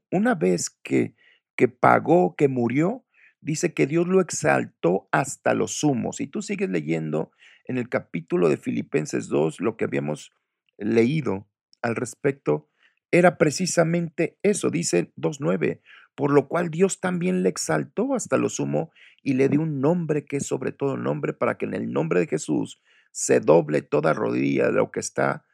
una 0.10 0.36
vez 0.36 0.70
que, 0.70 1.16
que 1.58 1.68
pagó, 1.68 2.36
que 2.38 2.48
murió, 2.48 3.06
dice 3.42 3.74
que 3.74 3.88
Dios 3.88 4.08
lo 4.08 4.22
exaltó 4.22 5.10
hasta 5.12 5.54
los 5.54 5.80
sumos. 5.80 6.22
Y 6.22 6.28
tú 6.28 6.42
sigues 6.42 6.70
leyendo 6.70 7.32
en 7.66 7.78
el 7.78 7.90
capítulo 7.90 8.48
de 8.48 8.58
Filipenses 8.58 9.28
2 9.28 9.60
lo 9.60 9.76
que 9.76 9.84
habíamos 9.84 10.32
leído 10.78 11.48
al 11.86 11.96
respecto, 11.96 12.68
era 13.12 13.38
precisamente 13.38 14.38
eso, 14.42 14.72
dice 14.72 15.14
2.9, 15.18 15.82
por 16.16 16.32
lo 16.32 16.48
cual 16.48 16.70
Dios 16.70 17.00
también 17.00 17.44
le 17.44 17.50
exaltó 17.50 18.16
hasta 18.16 18.38
lo 18.38 18.50
sumo 18.50 18.92
y 19.22 19.34
le 19.34 19.50
dio 19.50 19.62
un 19.62 19.82
nombre 19.82 20.26
que 20.26 20.38
es 20.38 20.48
sobre 20.48 20.72
todo 20.72 20.98
nombre 20.98 21.34
para 21.34 21.58
que 21.58 21.66
en 21.66 21.76
el 21.76 21.92
nombre 21.92 22.20
de 22.20 22.28
Jesús 22.28 22.82
se 23.12 23.40
doble 23.40 23.84
toda 23.84 24.14
rodilla 24.14 24.68
de 24.68 24.74
lo 24.74 24.92
que 24.92 25.00
está 25.00 25.46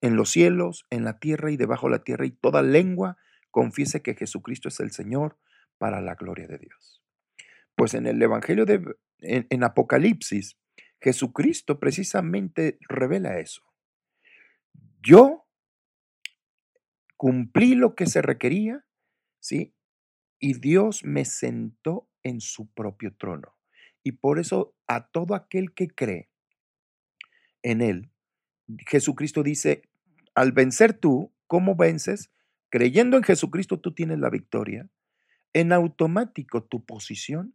en 0.00 0.16
los 0.16 0.30
cielos, 0.30 0.86
en 0.90 1.04
la 1.04 1.18
tierra 1.18 1.50
y 1.50 1.56
debajo 1.56 1.88
de 1.88 1.92
la 1.92 2.04
tierra 2.04 2.24
y 2.24 2.30
toda 2.30 2.62
lengua 2.62 3.18
confiese 3.50 4.02
que 4.02 4.14
Jesucristo 4.14 4.68
es 4.68 4.78
el 4.78 4.92
Señor 4.92 5.38
para 5.78 6.00
la 6.00 6.14
gloria 6.14 6.46
de 6.46 6.58
Dios. 6.58 7.02
Pues 7.74 7.94
en 7.94 8.06
el 8.06 8.22
Evangelio 8.22 8.64
de 8.64 8.94
en 9.22 9.64
Apocalipsis 9.64 10.56
Jesucristo 11.00 11.80
precisamente 11.80 12.78
revela 12.88 13.38
eso. 13.38 13.62
Yo 15.02 15.46
cumplí 17.16 17.74
lo 17.74 17.94
que 17.94 18.06
se 18.06 18.22
requería, 18.22 18.84
¿sí? 19.40 19.74
Y 20.38 20.54
Dios 20.54 21.04
me 21.04 21.24
sentó 21.24 22.08
en 22.22 22.40
su 22.40 22.68
propio 22.72 23.14
trono. 23.14 23.56
Y 24.02 24.12
por 24.12 24.38
eso 24.38 24.74
a 24.86 25.08
todo 25.08 25.34
aquel 25.34 25.74
que 25.74 25.88
cree 25.88 26.30
en 27.62 27.82
Él, 27.82 28.10
Jesucristo 28.88 29.42
dice, 29.42 29.82
al 30.34 30.52
vencer 30.52 30.94
tú, 30.94 31.34
¿cómo 31.46 31.76
vences? 31.76 32.30
Creyendo 32.70 33.16
en 33.16 33.22
Jesucristo 33.22 33.80
tú 33.80 33.92
tienes 33.92 34.18
la 34.18 34.30
victoria. 34.30 34.88
En 35.52 35.72
automático 35.72 36.62
tu 36.62 36.84
posición 36.84 37.54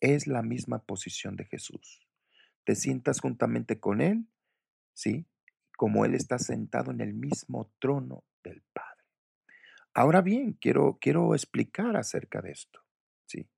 es 0.00 0.26
la 0.26 0.42
misma 0.42 0.78
posición 0.84 1.36
de 1.36 1.44
Jesús 1.44 2.08
te 2.68 2.74
sientas 2.74 3.20
juntamente 3.20 3.80
con 3.80 4.02
Él, 4.02 4.26
¿sí? 4.92 5.24
Como 5.78 6.04
Él 6.04 6.16
está 6.16 6.40
sentado 6.40 6.90
en 6.90 7.00
el 7.00 7.14
mismo 7.14 7.70
trono 7.78 8.24
del 8.42 8.64
Padre. 8.72 9.04
Ahora 9.94 10.22
bien, 10.22 10.54
quiero, 10.54 10.98
quiero 11.00 11.36
explicar 11.36 11.96
acerca 11.96 12.42
de 12.42 12.50
esto, 12.50 12.80
¿sí? 13.26 13.48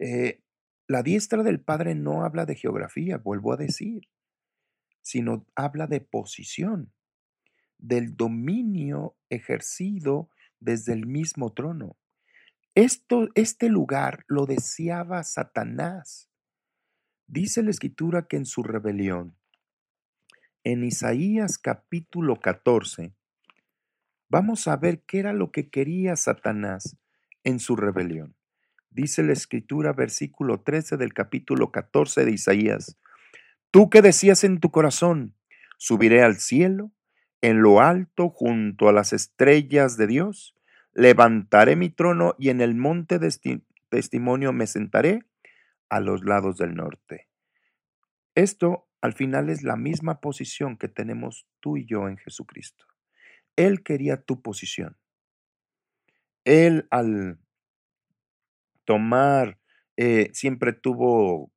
Eh, 0.00 0.42
la 0.88 1.04
diestra 1.04 1.44
del 1.44 1.60
Padre 1.60 1.94
no 1.94 2.24
habla 2.24 2.46
de 2.46 2.56
geografía, 2.56 3.18
vuelvo 3.18 3.52
a 3.52 3.56
decir, 3.56 4.08
sino 5.02 5.46
habla 5.54 5.86
de 5.86 6.00
posición, 6.00 6.92
del 7.78 8.16
dominio 8.16 9.16
ejercido 9.28 10.30
desde 10.58 10.94
el 10.94 11.06
mismo 11.06 11.52
trono. 11.52 11.96
Esto, 12.74 13.28
este 13.36 13.68
lugar 13.68 14.24
lo 14.26 14.46
deseaba 14.46 15.22
Satanás 15.22 16.26
Dice 17.28 17.62
la 17.62 17.70
escritura 17.70 18.28
que 18.28 18.36
en 18.36 18.46
su 18.46 18.62
rebelión, 18.62 19.36
en 20.66 20.82
Isaías 20.82 21.58
capítulo 21.58 22.40
14, 22.40 23.14
vamos 24.28 24.66
a 24.66 24.76
ver 24.76 25.04
qué 25.06 25.20
era 25.20 25.32
lo 25.32 25.52
que 25.52 25.70
quería 25.70 26.16
Satanás 26.16 26.96
en 27.44 27.60
su 27.60 27.76
rebelión. 27.76 28.34
Dice 28.90 29.22
la 29.22 29.32
escritura, 29.32 29.92
versículo 29.92 30.62
13 30.62 30.96
del 30.96 31.14
capítulo 31.14 31.70
14 31.70 32.24
de 32.24 32.32
Isaías, 32.32 32.98
tú 33.70 33.90
que 33.90 34.02
decías 34.02 34.42
en 34.42 34.58
tu 34.58 34.72
corazón, 34.72 35.36
subiré 35.78 36.24
al 36.24 36.34
cielo, 36.34 36.90
en 37.42 37.62
lo 37.62 37.80
alto, 37.80 38.28
junto 38.28 38.88
a 38.88 38.92
las 38.92 39.12
estrellas 39.12 39.96
de 39.96 40.08
Dios, 40.08 40.56
levantaré 40.92 41.76
mi 41.76 41.90
trono 41.90 42.34
y 42.40 42.48
en 42.48 42.60
el 42.60 42.74
monte 42.74 43.20
de 43.20 43.32
testimonio 43.88 44.52
me 44.52 44.66
sentaré 44.66 45.20
a 45.88 46.00
los 46.00 46.24
lados 46.24 46.56
del 46.56 46.74
norte. 46.74 47.28
Esto 48.34 48.85
al 49.00 49.12
final 49.12 49.50
es 49.50 49.62
la 49.62 49.76
misma 49.76 50.20
posición 50.20 50.76
que 50.76 50.88
tenemos 50.88 51.46
tú 51.60 51.76
y 51.76 51.86
yo 51.86 52.08
en 52.08 52.16
Jesucristo. 52.16 52.86
Él 53.56 53.82
quería 53.82 54.22
tu 54.22 54.42
posición. 54.42 54.96
Él 56.44 56.86
al 56.90 57.38
tomar, 58.84 59.58
eh, 59.96 60.30
siempre 60.32 60.72
tuvo 60.72 61.50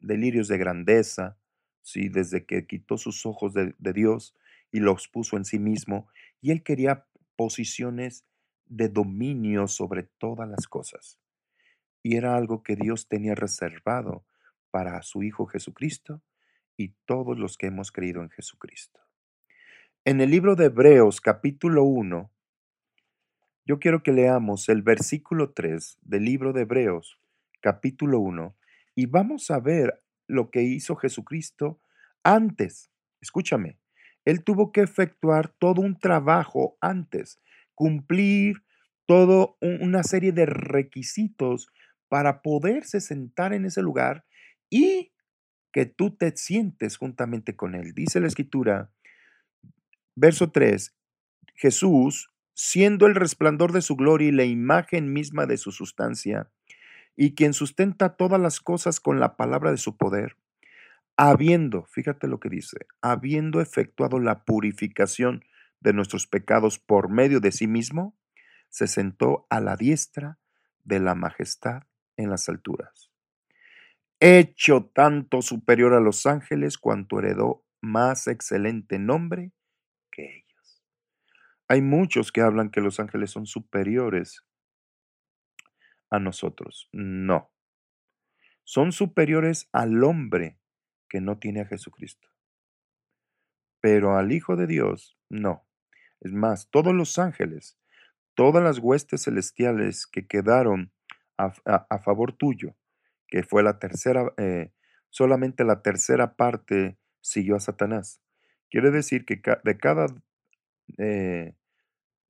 delirios 0.00 0.48
de 0.48 0.58
grandeza, 0.58 1.38
¿sí? 1.82 2.08
desde 2.08 2.46
que 2.46 2.66
quitó 2.66 2.96
sus 2.96 3.26
ojos 3.26 3.52
de, 3.54 3.74
de 3.78 3.92
Dios 3.92 4.34
y 4.70 4.80
los 4.80 5.08
puso 5.08 5.36
en 5.36 5.44
sí 5.44 5.58
mismo, 5.58 6.08
y 6.40 6.50
él 6.50 6.62
quería 6.62 7.06
posiciones 7.36 8.24
de 8.66 8.88
dominio 8.88 9.68
sobre 9.68 10.04
todas 10.18 10.48
las 10.48 10.66
cosas 10.66 11.18
y 12.04 12.16
era 12.16 12.36
algo 12.36 12.62
que 12.62 12.76
Dios 12.76 13.08
tenía 13.08 13.34
reservado 13.34 14.24
para 14.70 15.02
su 15.02 15.22
Hijo 15.22 15.46
Jesucristo 15.46 16.22
y 16.76 16.94
todos 17.06 17.38
los 17.38 17.56
que 17.56 17.66
hemos 17.66 17.92
creído 17.92 18.22
en 18.22 18.30
Jesucristo. 18.30 19.00
En 20.04 20.20
el 20.20 20.30
libro 20.30 20.56
de 20.56 20.66
Hebreos 20.66 21.20
capítulo 21.20 21.84
1, 21.84 22.30
yo 23.66 23.78
quiero 23.78 24.02
que 24.02 24.12
leamos 24.12 24.68
el 24.68 24.82
versículo 24.82 25.52
3 25.52 25.98
del 26.02 26.24
libro 26.24 26.52
de 26.52 26.62
Hebreos 26.62 27.18
capítulo 27.62 28.20
1 28.20 28.54
y 28.94 29.06
vamos 29.06 29.50
a 29.50 29.58
ver 29.58 30.02
lo 30.26 30.50
que 30.50 30.62
hizo 30.62 30.96
Jesucristo 30.96 31.80
antes. 32.22 32.90
Escúchame, 33.22 33.78
Él 34.26 34.44
tuvo 34.44 34.70
que 34.70 34.82
efectuar 34.82 35.48
todo 35.48 35.80
un 35.80 35.98
trabajo 35.98 36.76
antes, 36.82 37.40
cumplir 37.74 38.62
toda 39.06 39.48
una 39.60 40.02
serie 40.02 40.32
de 40.32 40.44
requisitos 40.44 41.68
para 42.08 42.42
poderse 42.42 43.00
sentar 43.00 43.54
en 43.54 43.64
ese 43.64 43.80
lugar 43.80 44.26
y 44.68 45.13
que 45.74 45.86
tú 45.86 46.12
te 46.12 46.36
sientes 46.36 46.96
juntamente 46.96 47.56
con 47.56 47.74
Él. 47.74 47.94
Dice 47.94 48.20
la 48.20 48.28
escritura, 48.28 48.92
verso 50.14 50.52
3, 50.52 50.94
Jesús, 51.56 52.30
siendo 52.54 53.08
el 53.08 53.16
resplandor 53.16 53.72
de 53.72 53.82
su 53.82 53.96
gloria 53.96 54.28
y 54.28 54.32
la 54.32 54.44
imagen 54.44 55.12
misma 55.12 55.46
de 55.46 55.56
su 55.56 55.72
sustancia, 55.72 56.48
y 57.16 57.34
quien 57.34 57.54
sustenta 57.54 58.14
todas 58.14 58.40
las 58.40 58.60
cosas 58.60 59.00
con 59.00 59.18
la 59.18 59.36
palabra 59.36 59.72
de 59.72 59.76
su 59.76 59.96
poder, 59.96 60.36
habiendo, 61.16 61.86
fíjate 61.86 62.28
lo 62.28 62.38
que 62.38 62.50
dice, 62.50 62.86
habiendo 63.02 63.60
efectuado 63.60 64.20
la 64.20 64.44
purificación 64.44 65.44
de 65.80 65.92
nuestros 65.92 66.28
pecados 66.28 66.78
por 66.78 67.08
medio 67.08 67.40
de 67.40 67.50
sí 67.50 67.66
mismo, 67.66 68.16
se 68.68 68.86
sentó 68.86 69.48
a 69.50 69.58
la 69.58 69.74
diestra 69.74 70.38
de 70.84 71.00
la 71.00 71.16
majestad 71.16 71.82
en 72.16 72.30
las 72.30 72.48
alturas. 72.48 73.10
Hecho 74.26 74.86
tanto 74.86 75.42
superior 75.42 75.92
a 75.92 76.00
los 76.00 76.24
ángeles 76.24 76.78
cuanto 76.78 77.18
heredó 77.18 77.62
más 77.82 78.26
excelente 78.26 78.98
nombre 78.98 79.52
que 80.10 80.38
ellos. 80.38 80.82
Hay 81.68 81.82
muchos 81.82 82.32
que 82.32 82.40
hablan 82.40 82.70
que 82.70 82.80
los 82.80 83.00
ángeles 83.00 83.32
son 83.32 83.44
superiores 83.44 84.42
a 86.08 86.20
nosotros. 86.20 86.88
No. 86.90 87.52
Son 88.62 88.92
superiores 88.92 89.68
al 89.72 90.02
hombre 90.02 90.58
que 91.06 91.20
no 91.20 91.38
tiene 91.38 91.60
a 91.60 91.66
Jesucristo. 91.66 92.26
Pero 93.82 94.16
al 94.16 94.32
Hijo 94.32 94.56
de 94.56 94.66
Dios, 94.66 95.18
no. 95.28 95.68
Es 96.22 96.32
más, 96.32 96.70
todos 96.70 96.94
los 96.94 97.18
ángeles, 97.18 97.78
todas 98.32 98.64
las 98.64 98.78
huestes 98.78 99.24
celestiales 99.24 100.06
que 100.06 100.26
quedaron 100.26 100.94
a, 101.36 101.98
favor 101.98 102.32
tuyo, 102.32 102.74
que 103.28 103.42
fue 103.42 103.62
la 103.62 103.78
tercera, 103.78 104.32
eh, 104.36 104.72
solamente 105.10 105.64
la 105.64 105.82
tercera 105.82 106.36
parte 106.36 106.98
siguió 107.20 107.56
a 107.56 107.60
Satanás. 107.60 108.20
Quiere 108.70 108.90
decir 108.90 109.24
que 109.24 109.40
de 109.62 109.78
cada 109.78 110.06
eh, 110.98 111.54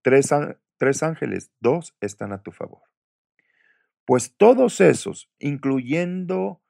tres, 0.02 0.30
tres 0.76 1.02
ángeles, 1.02 1.50
dos 1.60 1.96
están 2.00 2.32
a 2.32 2.42
tu 2.42 2.52
favor. 2.52 2.82
Pues 4.04 4.36
todos 4.36 4.80
esos, 4.80 5.30
incluyendo 5.38 6.62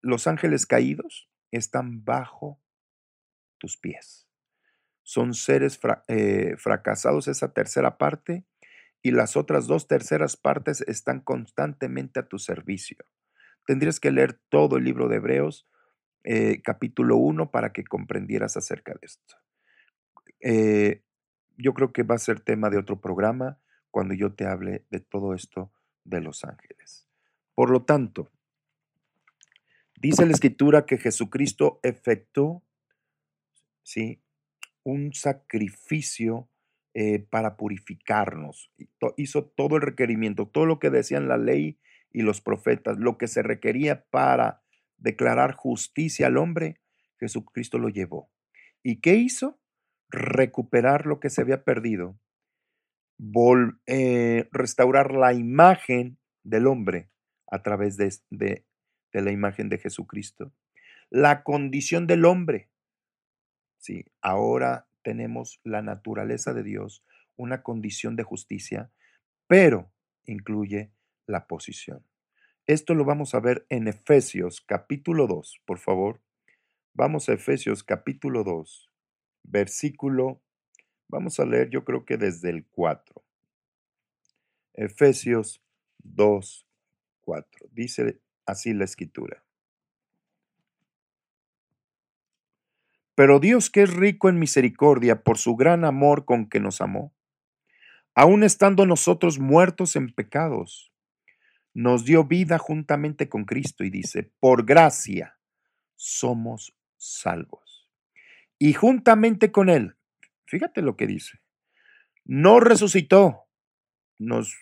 los 0.00 0.26
ángeles 0.26 0.66
caídos, 0.66 1.28
están 1.50 2.04
bajo 2.04 2.60
tus 3.58 3.76
pies. 3.76 4.28
Son 5.02 5.34
seres 5.34 5.80
eh, 6.06 6.54
fracasados 6.56 7.28
esa 7.28 7.52
tercera 7.52 7.98
parte 7.98 8.44
y 9.02 9.10
las 9.10 9.36
otras 9.36 9.66
dos 9.66 9.88
terceras 9.88 10.36
partes 10.36 10.82
están 10.82 11.20
constantemente 11.20 12.20
a 12.20 12.28
tu 12.28 12.38
servicio. 12.38 12.98
Tendrías 13.68 14.00
que 14.00 14.10
leer 14.10 14.40
todo 14.48 14.78
el 14.78 14.84
libro 14.84 15.08
de 15.08 15.16
Hebreos, 15.16 15.68
eh, 16.24 16.62
capítulo 16.62 17.18
1, 17.18 17.50
para 17.50 17.70
que 17.70 17.84
comprendieras 17.84 18.56
acerca 18.56 18.94
de 18.94 19.00
esto. 19.02 19.36
Eh, 20.40 21.04
yo 21.58 21.74
creo 21.74 21.92
que 21.92 22.02
va 22.02 22.14
a 22.14 22.18
ser 22.18 22.40
tema 22.40 22.70
de 22.70 22.78
otro 22.78 22.98
programa 22.98 23.60
cuando 23.90 24.14
yo 24.14 24.32
te 24.32 24.46
hable 24.46 24.86
de 24.88 25.00
todo 25.00 25.34
esto 25.34 25.70
de 26.04 26.22
los 26.22 26.44
ángeles. 26.44 27.10
Por 27.54 27.68
lo 27.68 27.84
tanto, 27.84 28.30
dice 30.00 30.24
la 30.24 30.32
escritura 30.32 30.86
que 30.86 30.96
Jesucristo 30.96 31.78
efectuó 31.82 32.64
¿sí? 33.82 34.22
un 34.82 35.12
sacrificio 35.12 36.48
eh, 36.94 37.18
para 37.18 37.58
purificarnos. 37.58 38.72
Hizo 39.18 39.44
todo 39.44 39.76
el 39.76 39.82
requerimiento, 39.82 40.48
todo 40.48 40.64
lo 40.64 40.78
que 40.78 40.88
decían 40.88 41.28
la 41.28 41.36
ley 41.36 41.78
y 42.12 42.22
los 42.22 42.40
profetas, 42.40 42.98
lo 42.98 43.18
que 43.18 43.28
se 43.28 43.42
requería 43.42 44.04
para 44.10 44.62
declarar 44.96 45.54
justicia 45.54 46.26
al 46.26 46.36
hombre, 46.36 46.80
Jesucristo 47.18 47.78
lo 47.78 47.88
llevó. 47.88 48.30
¿Y 48.82 49.00
qué 49.00 49.14
hizo? 49.14 49.60
Recuperar 50.10 51.06
lo 51.06 51.20
que 51.20 51.30
se 51.30 51.42
había 51.42 51.64
perdido, 51.64 52.18
eh, 53.86 54.48
restaurar 54.52 55.12
la 55.12 55.32
imagen 55.32 56.18
del 56.42 56.66
hombre 56.66 57.10
a 57.46 57.62
través 57.62 57.96
de, 57.96 58.10
de 58.30 58.64
la 59.22 59.32
imagen 59.32 59.68
de 59.68 59.78
Jesucristo. 59.78 60.52
La 61.10 61.42
condición 61.42 62.06
del 62.06 62.24
hombre. 62.24 62.70
Sí, 63.78 64.04
ahora 64.20 64.88
tenemos 65.02 65.60
la 65.64 65.82
naturaleza 65.82 66.52
de 66.52 66.62
Dios, 66.62 67.04
una 67.36 67.62
condición 67.62 68.16
de 68.16 68.24
justicia, 68.24 68.90
pero 69.46 69.92
incluye 70.26 70.92
la 71.28 71.46
posición. 71.46 72.04
Esto 72.66 72.94
lo 72.94 73.04
vamos 73.04 73.34
a 73.34 73.40
ver 73.40 73.66
en 73.68 73.86
Efesios 73.86 74.60
capítulo 74.60 75.26
2, 75.26 75.62
por 75.64 75.78
favor. 75.78 76.20
Vamos 76.94 77.28
a 77.28 77.34
Efesios 77.34 77.84
capítulo 77.84 78.42
2, 78.44 78.90
versículo, 79.44 80.42
vamos 81.08 81.38
a 81.38 81.46
leer 81.46 81.70
yo 81.70 81.84
creo 81.84 82.04
que 82.04 82.16
desde 82.16 82.50
el 82.50 82.66
4. 82.66 83.24
Efesios 84.74 85.62
2, 85.98 86.66
4. 87.20 87.68
Dice 87.72 88.20
así 88.46 88.72
la 88.72 88.84
escritura. 88.84 89.44
Pero 93.14 93.40
Dios 93.40 93.68
que 93.68 93.82
es 93.82 93.92
rico 93.92 94.28
en 94.28 94.38
misericordia 94.38 95.22
por 95.24 95.38
su 95.38 95.56
gran 95.56 95.84
amor 95.84 96.24
con 96.24 96.48
que 96.48 96.60
nos 96.60 96.80
amó, 96.80 97.12
aun 98.14 98.44
estando 98.44 98.86
nosotros 98.86 99.38
muertos 99.38 99.96
en 99.96 100.12
pecados, 100.12 100.92
nos 101.78 102.04
dio 102.04 102.24
vida 102.24 102.58
juntamente 102.58 103.28
con 103.28 103.44
Cristo 103.44 103.84
y 103.84 103.90
dice, 103.90 104.32
por 104.40 104.66
gracia 104.66 105.38
somos 105.94 106.76
salvos. 106.96 107.88
Y 108.58 108.72
juntamente 108.72 109.52
con 109.52 109.68
Él, 109.68 109.94
fíjate 110.44 110.82
lo 110.82 110.96
que 110.96 111.06
dice, 111.06 111.38
no 112.24 112.58
resucitó, 112.58 113.44
nos 114.18 114.56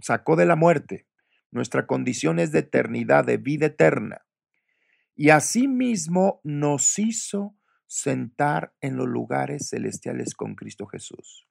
sacó 0.00 0.34
de 0.36 0.46
la 0.46 0.56
muerte. 0.56 1.06
Nuestra 1.50 1.86
condición 1.86 2.38
es 2.38 2.50
de 2.50 2.60
eternidad, 2.60 3.26
de 3.26 3.36
vida 3.36 3.66
eterna. 3.66 4.24
Y 5.14 5.28
asimismo 5.28 6.40
nos 6.44 6.98
hizo 6.98 7.54
sentar 7.86 8.72
en 8.80 8.96
los 8.96 9.06
lugares 9.06 9.68
celestiales 9.68 10.34
con 10.34 10.54
Cristo 10.54 10.86
Jesús, 10.86 11.46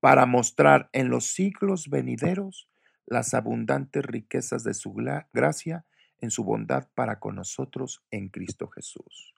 para 0.00 0.24
mostrar 0.24 0.88
en 0.94 1.10
los 1.10 1.26
siglos 1.26 1.90
venideros 1.90 2.71
las 3.06 3.34
abundantes 3.34 4.04
riquezas 4.04 4.64
de 4.64 4.74
su 4.74 4.94
gracia 5.32 5.84
en 6.20 6.30
su 6.30 6.44
bondad 6.44 6.88
para 6.94 7.18
con 7.18 7.36
nosotros 7.36 8.02
en 8.10 8.28
Cristo 8.28 8.68
Jesús. 8.68 9.34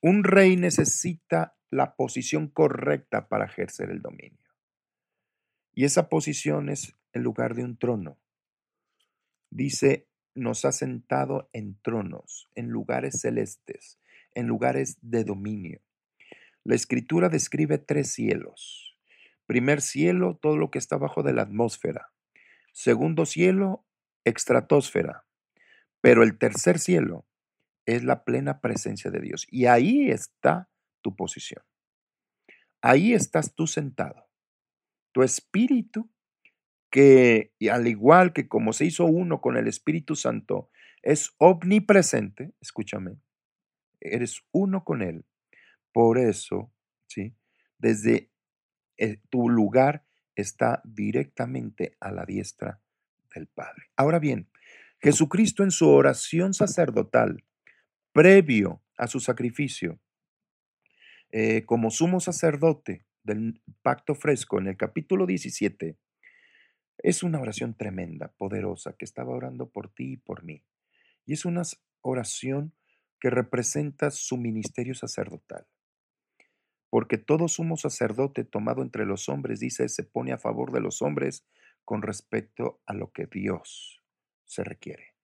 Un 0.00 0.22
rey 0.22 0.56
necesita 0.56 1.56
la 1.70 1.96
posición 1.96 2.48
correcta 2.48 3.28
para 3.28 3.46
ejercer 3.46 3.90
el 3.90 4.00
dominio. 4.00 4.38
Y 5.72 5.84
esa 5.84 6.08
posición 6.08 6.68
es 6.68 6.94
el 7.12 7.22
lugar 7.22 7.54
de 7.54 7.64
un 7.64 7.76
trono. 7.76 8.18
Dice, 9.50 10.06
nos 10.34 10.64
ha 10.64 10.72
sentado 10.72 11.48
en 11.52 11.80
tronos, 11.82 12.48
en 12.54 12.68
lugares 12.68 13.20
celestes, 13.20 13.98
en 14.34 14.46
lugares 14.46 14.98
de 15.00 15.24
dominio. 15.24 15.80
La 16.62 16.74
escritura 16.74 17.28
describe 17.28 17.78
tres 17.78 18.12
cielos. 18.12 18.96
Primer 19.46 19.80
cielo, 19.80 20.38
todo 20.40 20.56
lo 20.56 20.70
que 20.70 20.78
está 20.78 20.96
bajo 20.96 21.22
de 21.22 21.32
la 21.32 21.42
atmósfera. 21.42 22.13
Segundo 22.74 23.24
cielo, 23.24 23.86
extratosfera. 24.24 25.24
Pero 26.00 26.24
el 26.24 26.36
tercer 26.38 26.80
cielo 26.80 27.24
es 27.86 28.02
la 28.02 28.24
plena 28.24 28.60
presencia 28.60 29.12
de 29.12 29.20
Dios. 29.20 29.46
Y 29.48 29.66
ahí 29.66 30.10
está 30.10 30.68
tu 31.00 31.14
posición. 31.14 31.62
Ahí 32.82 33.14
estás 33.14 33.54
tú 33.54 33.68
sentado. 33.68 34.28
Tu 35.12 35.22
espíritu, 35.22 36.10
que 36.90 37.52
al 37.70 37.86
igual 37.86 38.32
que 38.32 38.48
como 38.48 38.72
se 38.72 38.86
hizo 38.86 39.04
uno 39.04 39.40
con 39.40 39.56
el 39.56 39.68
Espíritu 39.68 40.16
Santo, 40.16 40.68
es 41.02 41.32
omnipresente, 41.38 42.54
escúchame, 42.60 43.18
eres 44.00 44.42
uno 44.50 44.82
con 44.82 45.00
Él. 45.00 45.24
Por 45.92 46.18
eso, 46.18 46.72
¿sí? 47.06 47.36
Desde 47.78 48.32
eh, 48.96 49.18
tu 49.30 49.48
lugar 49.48 50.03
está 50.36 50.82
directamente 50.84 51.96
a 52.00 52.10
la 52.10 52.24
diestra 52.24 52.80
del 53.34 53.46
Padre. 53.46 53.90
Ahora 53.96 54.18
bien, 54.18 54.48
Jesucristo 55.00 55.62
en 55.62 55.70
su 55.70 55.88
oración 55.88 56.54
sacerdotal, 56.54 57.44
previo 58.12 58.82
a 58.96 59.06
su 59.06 59.20
sacrificio, 59.20 60.00
eh, 61.30 61.64
como 61.66 61.90
sumo 61.90 62.20
sacerdote 62.20 63.04
del 63.22 63.60
pacto 63.82 64.14
fresco 64.14 64.58
en 64.58 64.68
el 64.68 64.76
capítulo 64.76 65.26
17, 65.26 65.98
es 66.98 67.22
una 67.22 67.40
oración 67.40 67.74
tremenda, 67.74 68.32
poderosa, 68.38 68.96
que 68.96 69.04
estaba 69.04 69.34
orando 69.34 69.68
por 69.68 69.92
ti 69.92 70.12
y 70.12 70.16
por 70.16 70.44
mí. 70.44 70.64
Y 71.26 71.32
es 71.32 71.44
una 71.44 71.62
oración 72.02 72.72
que 73.20 73.30
representa 73.30 74.10
su 74.10 74.36
ministerio 74.36 74.94
sacerdotal. 74.94 75.66
Porque 76.94 77.18
todo 77.18 77.48
sumo 77.48 77.76
sacerdote 77.76 78.44
tomado 78.44 78.80
entre 78.80 79.04
los 79.04 79.28
hombres, 79.28 79.58
dice, 79.58 79.88
se 79.88 80.04
pone 80.04 80.30
a 80.30 80.38
favor 80.38 80.70
de 80.70 80.80
los 80.80 81.02
hombres 81.02 81.44
con 81.84 82.02
respecto 82.02 82.80
a 82.86 82.94
lo 82.94 83.10
que 83.10 83.26
Dios 83.26 84.00
se 84.44 84.62
requiere. 84.62 85.16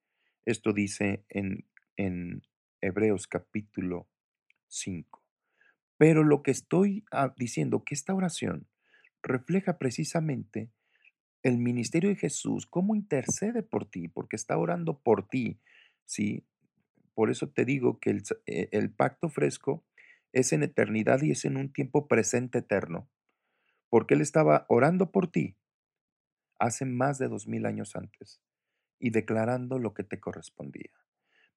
Esto 0.44 0.72
dice 0.72 1.24
en, 1.28 1.68
en 1.96 2.42
Hebreos 2.80 3.28
capítulo 3.28 4.08
5. 4.66 5.22
Pero 5.96 6.24
lo 6.24 6.42
que 6.42 6.50
estoy 6.50 7.04
ah, 7.12 7.32
diciendo, 7.36 7.84
que 7.84 7.94
esta 7.94 8.16
oración 8.16 8.66
refleja 9.22 9.78
precisamente 9.78 10.72
el 11.44 11.58
ministerio 11.58 12.10
de 12.10 12.16
Jesús, 12.16 12.66
cómo 12.66 12.96
intercede 12.96 13.62
por 13.62 13.88
ti, 13.88 14.08
porque 14.08 14.34
está 14.34 14.58
orando 14.58 14.98
por 14.98 15.28
ti, 15.28 15.60
¿sí? 16.04 16.44
Por 17.14 17.30
eso 17.30 17.48
te 17.48 17.64
digo 17.64 18.00
que 18.00 18.10
el, 18.10 18.24
el 18.46 18.90
pacto 18.90 19.28
fresco 19.28 19.84
es 20.32 20.52
en 20.52 20.62
eternidad 20.62 21.22
y 21.22 21.32
es 21.32 21.44
en 21.44 21.56
un 21.56 21.72
tiempo 21.72 22.08
presente 22.08 22.58
eterno, 22.58 23.08
porque 23.88 24.14
Él 24.14 24.20
estaba 24.20 24.66
orando 24.68 25.10
por 25.10 25.30
ti 25.30 25.56
hace 26.58 26.84
más 26.84 27.18
de 27.18 27.28
dos 27.28 27.46
mil 27.46 27.66
años 27.66 27.96
antes 27.96 28.40
y 28.98 29.10
declarando 29.10 29.78
lo 29.78 29.94
que 29.94 30.04
te 30.04 30.20
correspondía. 30.20 30.90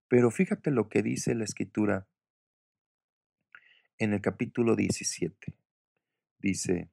Pero 0.08 0.32
fíjate 0.32 0.72
lo 0.72 0.90
que 0.90 1.04
dice 1.04 1.36
la 1.36 1.44
escritura 1.44 2.08
en 3.98 4.14
el 4.14 4.22
capítulo 4.22 4.76
17. 4.76 5.56
Dice, 6.40 6.90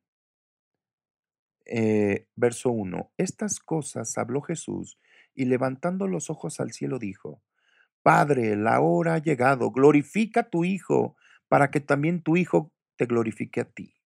eh, 1.67 2.29
verso 2.37 2.71
1, 2.71 3.13
estas 3.17 3.61
cosas 3.61 4.17
habló 4.19 4.43
Jesús 4.43 4.99
y 5.35 5.45
levantando 5.45 6.07
los 6.09 6.31
ojos 6.31 6.61
al 6.61 6.73
cielo 6.73 6.99
dijo, 6.99 7.43
Padre, 8.03 8.57
la 8.57 8.81
hora 8.81 9.15
ha 9.15 9.19
llegado, 9.19 9.71
glorifica 9.71 10.41
a 10.41 10.51
tu 10.51 10.65
Hijo, 10.65 11.17
para 11.51 11.73
que 11.73 11.81
también 11.81 12.23
tu 12.23 12.37
Hijo 12.37 12.73
te 12.97 13.07
glorifique 13.07 13.61
a 13.61 13.65
ti. 13.65 13.97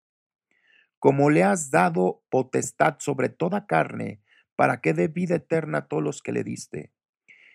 Como 0.99 1.29
le 1.29 1.43
has 1.43 1.71
dado 1.71 2.25
potestad 2.31 2.97
sobre 3.01 3.29
toda 3.29 3.67
carne, 3.67 4.23
para 4.57 4.81
que 4.81 4.95
dé 4.95 5.09
vida 5.09 5.35
eterna 5.35 5.79
a 5.79 5.87
todos 5.87 6.03
los 6.03 6.23
que 6.23 6.33
le 6.33 6.43
diste. 6.43 6.95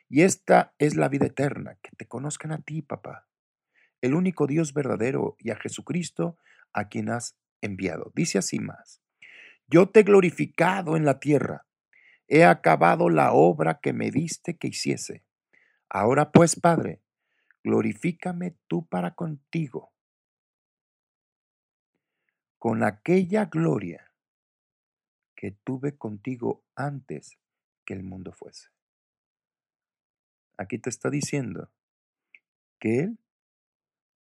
Y 0.07 0.21
esta 0.21 0.75
es 0.77 0.95
la 0.95 1.09
vida 1.09 1.25
eterna, 1.25 1.79
que 1.81 1.89
te 1.97 2.07
conozcan 2.07 2.51
a 2.51 2.61
ti, 2.61 2.83
papá, 2.83 3.27
el 4.01 4.13
único 4.13 4.45
Dios 4.45 4.75
verdadero, 4.75 5.35
y 5.39 5.49
a 5.49 5.55
Jesucristo, 5.55 6.37
a 6.71 6.87
quien 6.87 7.09
has 7.09 7.35
enviado. 7.59 8.11
Dice 8.13 8.37
así 8.37 8.59
más, 8.59 9.01
yo 9.67 9.89
te 9.89 10.01
he 10.01 10.03
glorificado 10.03 10.95
en 10.95 11.05
la 11.05 11.19
tierra, 11.19 11.65
he 12.27 12.43
acabado 12.43 13.09
la 13.09 13.33
obra 13.33 13.79
que 13.81 13.93
me 13.93 14.11
diste 14.11 14.55
que 14.55 14.67
hiciese. 14.67 15.25
Ahora 15.89 16.31
pues, 16.31 16.59
Padre, 16.59 17.01
glorifícame 17.63 18.57
tú 18.67 18.87
para 18.87 19.15
contigo, 19.15 19.91
con 22.57 22.83
aquella 22.83 23.45
gloria 23.45 24.11
que 25.35 25.51
tuve 25.51 25.97
contigo 25.97 26.63
antes 26.75 27.37
que 27.85 27.93
el 27.93 28.03
mundo 28.03 28.33
fuese. 28.33 28.69
Aquí 30.57 30.77
te 30.77 30.89
está 30.89 31.09
diciendo 31.09 31.71
que 32.79 32.99
Él 32.99 33.19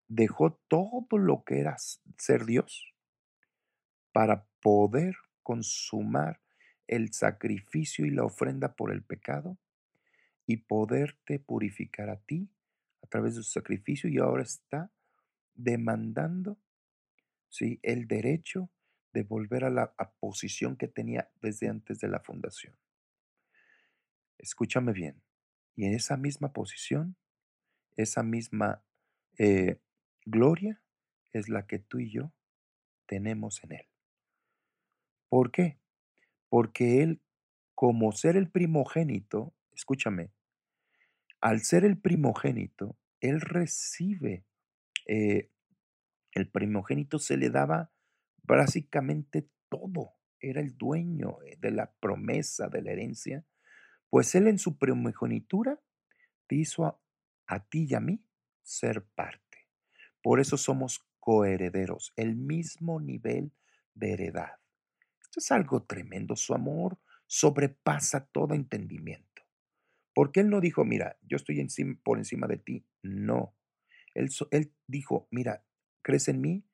dejó 0.08 0.54
todo 0.68 1.18
lo 1.18 1.44
que 1.44 1.60
era 1.60 1.76
ser 2.18 2.46
Dios 2.46 2.94
para 4.12 4.46
poder 4.62 5.16
consumar 5.42 6.42
el 6.88 7.14
sacrificio 7.14 8.06
y 8.06 8.12
la 8.12 8.24
ofrenda 8.24 8.76
por 8.76 8.92
el 8.92 9.04
pecado 9.04 9.58
y 10.46 10.58
poderte 10.58 11.40
purificar 11.40 12.10
a 12.10 12.18
ti 12.18 12.50
a 13.08 13.10
través 13.10 13.36
de 13.36 13.44
su 13.44 13.52
sacrificio 13.52 14.10
y 14.10 14.18
ahora 14.18 14.44
está 14.44 14.92
demandando 15.54 16.60
¿sí? 17.48 17.80
el 17.82 18.06
derecho 18.06 18.70
de 19.14 19.24
volver 19.24 19.64
a 19.64 19.70
la 19.70 19.94
posición 20.20 20.76
que 20.76 20.90
tenía 20.90 21.32
desde 21.42 21.70
antes 21.70 22.00
de 22.00 22.10
la 22.10 22.20
fundación. 22.20 22.76
Escúchame 24.38 24.92
bien, 24.92 25.24
y 25.78 25.86
en 25.86 25.94
esa 25.94 26.18
misma 26.18 26.52
posición, 26.52 27.16
esa 27.96 28.24
misma 28.24 28.84
eh, 29.38 29.80
gloria 30.26 30.84
es 31.32 31.48
la 31.48 31.66
que 31.66 31.80
tú 31.80 32.00
y 32.00 32.12
yo 32.12 32.34
tenemos 33.06 33.64
en 33.64 33.72
Él. 33.72 33.88
¿Por 35.30 35.52
qué? 35.52 35.80
Porque 36.50 37.04
Él, 37.04 37.22
como 37.74 38.12
ser 38.12 38.36
el 38.36 38.50
primogénito, 38.50 39.56
escúchame, 39.72 40.32
al 41.42 41.62
ser 41.62 41.86
el 41.86 41.98
primogénito, 41.98 42.98
él 43.20 43.42
recibe, 43.42 44.46
eh, 45.06 45.52
el 46.34 46.50
primogénito 46.50 47.20
se 47.20 47.38
le 47.38 47.50
daba 47.50 47.92
básicamente 48.44 49.50
todo, 49.70 50.14
era 50.40 50.62
el 50.62 50.78
dueño 50.78 51.38
eh, 51.44 51.58
de 51.60 51.72
la 51.72 51.92
promesa, 52.00 52.70
de 52.70 52.82
la 52.82 52.92
herencia, 52.92 53.46
pues 54.10 54.34
él 54.36 54.48
en 54.48 54.60
su 54.60 54.78
primogenitura 54.78 55.80
te 56.48 56.56
hizo 56.56 56.86
a, 56.86 57.00
a 57.48 57.68
ti 57.68 57.88
y 57.90 57.96
a 57.96 58.00
mí 58.00 58.24
ser 58.64 59.06
parte. 59.16 59.68
Por 60.22 60.40
eso 60.40 60.58
somos 60.58 61.06
coherederos, 61.20 62.14
el 62.16 62.36
mismo 62.36 63.00
nivel 63.02 63.52
de 63.94 64.14
heredad. 64.14 64.52
Esto 65.22 65.40
es 65.40 65.52
algo 65.52 65.84
tremendo, 65.84 66.36
su 66.36 66.54
amor 66.54 66.98
sobrepasa 67.26 68.26
todo 68.28 68.54
entendimiento. 68.54 69.27
Porque 70.18 70.40
él 70.40 70.50
no 70.50 70.62
dijo, 70.62 70.84
mira, 70.84 71.20
yo 71.22 71.36
estoy 71.36 71.64
por 72.04 72.18
encima 72.18 72.48
de 72.48 72.58
ti. 72.58 72.84
No. 73.04 73.56
Él, 74.16 74.32
él 74.50 74.74
dijo, 74.88 75.28
mira, 75.30 75.64
crees 76.02 76.28
en 76.28 76.42
mí, 76.42 76.66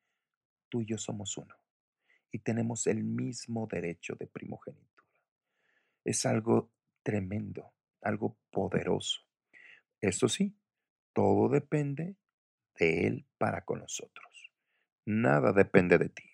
tú 0.70 0.80
y 0.80 0.86
yo 0.86 0.96
somos 0.96 1.36
uno. 1.36 1.54
Y 2.32 2.38
tenemos 2.38 2.86
el 2.86 3.04
mismo 3.04 3.68
derecho 3.70 4.14
de 4.14 4.28
primogenitura. 4.28 5.06
Es 6.06 6.24
algo 6.24 6.72
tremendo, 7.02 7.74
algo 8.00 8.38
poderoso. 8.50 9.20
Eso 10.00 10.26
sí, 10.30 10.56
todo 11.12 11.50
depende 11.50 12.16
de 12.78 13.06
Él 13.06 13.26
para 13.36 13.66
con 13.66 13.80
nosotros. 13.80 14.54
Nada 15.04 15.52
depende 15.52 15.98
de 15.98 16.08
ti. 16.08 16.30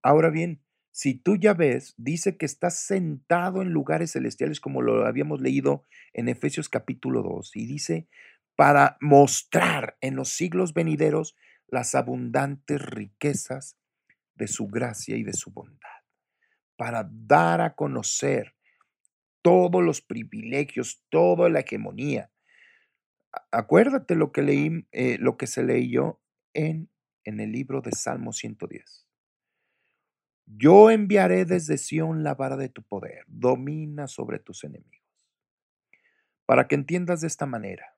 Ahora 0.00 0.30
bien, 0.30 0.63
si 0.96 1.14
tú 1.14 1.36
ya 1.36 1.54
ves, 1.54 1.92
dice 1.96 2.36
que 2.36 2.46
estás 2.46 2.78
sentado 2.78 3.62
en 3.62 3.70
lugares 3.70 4.12
celestiales, 4.12 4.60
como 4.60 4.80
lo 4.80 5.04
habíamos 5.04 5.40
leído 5.40 5.82
en 6.12 6.28
Efesios 6.28 6.68
capítulo 6.68 7.24
2, 7.24 7.56
y 7.56 7.66
dice, 7.66 8.06
para 8.54 8.96
mostrar 9.00 9.98
en 10.00 10.14
los 10.14 10.28
siglos 10.28 10.72
venideros 10.72 11.34
las 11.66 11.96
abundantes 11.96 12.80
riquezas 12.80 13.76
de 14.36 14.46
su 14.46 14.68
gracia 14.68 15.16
y 15.16 15.24
de 15.24 15.32
su 15.32 15.50
bondad, 15.50 16.04
para 16.76 17.10
dar 17.10 17.60
a 17.60 17.74
conocer 17.74 18.54
todos 19.42 19.82
los 19.82 20.00
privilegios, 20.00 21.02
toda 21.08 21.48
la 21.48 21.58
hegemonía. 21.58 22.30
Acuérdate 23.50 24.14
lo 24.14 24.30
que 24.30 24.42
leí, 24.42 24.86
eh, 24.92 25.18
lo 25.18 25.36
que 25.38 25.48
se 25.48 25.64
leyó 25.64 26.20
en, 26.52 26.88
en 27.24 27.40
el 27.40 27.50
libro 27.50 27.80
de 27.80 27.90
Salmo 27.90 28.32
110. 28.32 29.03
Yo 30.46 30.90
enviaré 30.90 31.44
desde 31.44 31.78
Sión 31.78 32.22
la 32.22 32.34
vara 32.34 32.56
de 32.56 32.68
tu 32.68 32.82
poder, 32.82 33.24
domina 33.26 34.06
sobre 34.08 34.38
tus 34.38 34.64
enemigos. 34.64 35.02
Para 36.46 36.68
que 36.68 36.74
entiendas 36.74 37.22
de 37.22 37.26
esta 37.26 37.46
manera, 37.46 37.96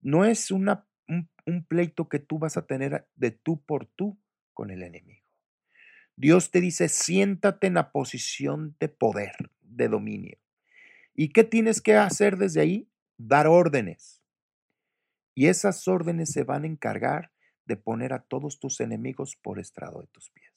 no 0.00 0.24
es 0.24 0.50
un, 0.50 0.70
un 1.08 1.64
pleito 1.64 2.08
que 2.08 2.20
tú 2.20 2.38
vas 2.38 2.56
a 2.56 2.66
tener 2.66 3.08
de 3.16 3.32
tú 3.32 3.64
por 3.64 3.86
tú 3.86 4.18
con 4.52 4.70
el 4.70 4.82
enemigo. 4.82 5.24
Dios 6.16 6.50
te 6.52 6.60
dice, 6.60 6.88
siéntate 6.88 7.66
en 7.66 7.74
la 7.74 7.90
posición 7.90 8.76
de 8.78 8.88
poder, 8.88 9.34
de 9.62 9.88
dominio. 9.88 10.38
¿Y 11.14 11.30
qué 11.30 11.42
tienes 11.42 11.80
que 11.80 11.96
hacer 11.96 12.36
desde 12.36 12.60
ahí? 12.60 12.88
Dar 13.18 13.48
órdenes. 13.48 14.22
Y 15.34 15.46
esas 15.46 15.88
órdenes 15.88 16.30
se 16.30 16.44
van 16.44 16.62
a 16.62 16.68
encargar 16.68 17.32
de 17.66 17.76
poner 17.76 18.12
a 18.12 18.22
todos 18.22 18.60
tus 18.60 18.80
enemigos 18.80 19.36
por 19.36 19.58
estrado 19.58 20.00
de 20.00 20.06
tus 20.08 20.30
pies. 20.30 20.53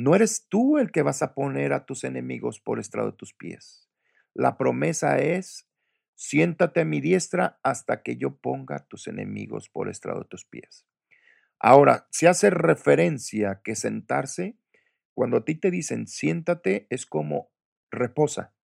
No 0.00 0.14
eres 0.14 0.46
tú 0.48 0.78
el 0.78 0.92
que 0.92 1.02
vas 1.02 1.20
a 1.20 1.34
poner 1.34 1.74
a 1.74 1.84
tus 1.84 2.04
enemigos 2.04 2.58
por 2.58 2.80
estrado 2.80 3.10
de 3.10 3.18
tus 3.18 3.34
pies. 3.34 3.86
La 4.32 4.56
promesa 4.56 5.18
es, 5.18 5.68
siéntate 6.14 6.80
a 6.80 6.84
mi 6.86 7.02
diestra 7.02 7.60
hasta 7.62 8.02
que 8.02 8.16
yo 8.16 8.34
ponga 8.34 8.76
a 8.76 8.86
tus 8.86 9.08
enemigos 9.08 9.68
por 9.68 9.90
estrado 9.90 10.20
de 10.20 10.28
tus 10.28 10.46
pies. 10.46 10.86
Ahora, 11.58 12.08
se 12.10 12.28
hace 12.28 12.48
referencia 12.48 13.60
que 13.62 13.76
sentarse, 13.76 14.56
cuando 15.12 15.36
a 15.36 15.44
ti 15.44 15.54
te 15.54 15.70
dicen 15.70 16.06
siéntate, 16.06 16.86
es 16.88 17.04
como 17.04 17.50
reposa, 17.90 18.54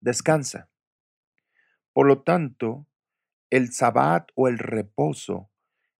descansa. 0.00 0.70
Por 1.92 2.08
lo 2.08 2.24
tanto, 2.24 2.88
el 3.48 3.72
sabbat 3.72 4.28
o 4.34 4.48
el 4.48 4.58
reposo 4.58 5.52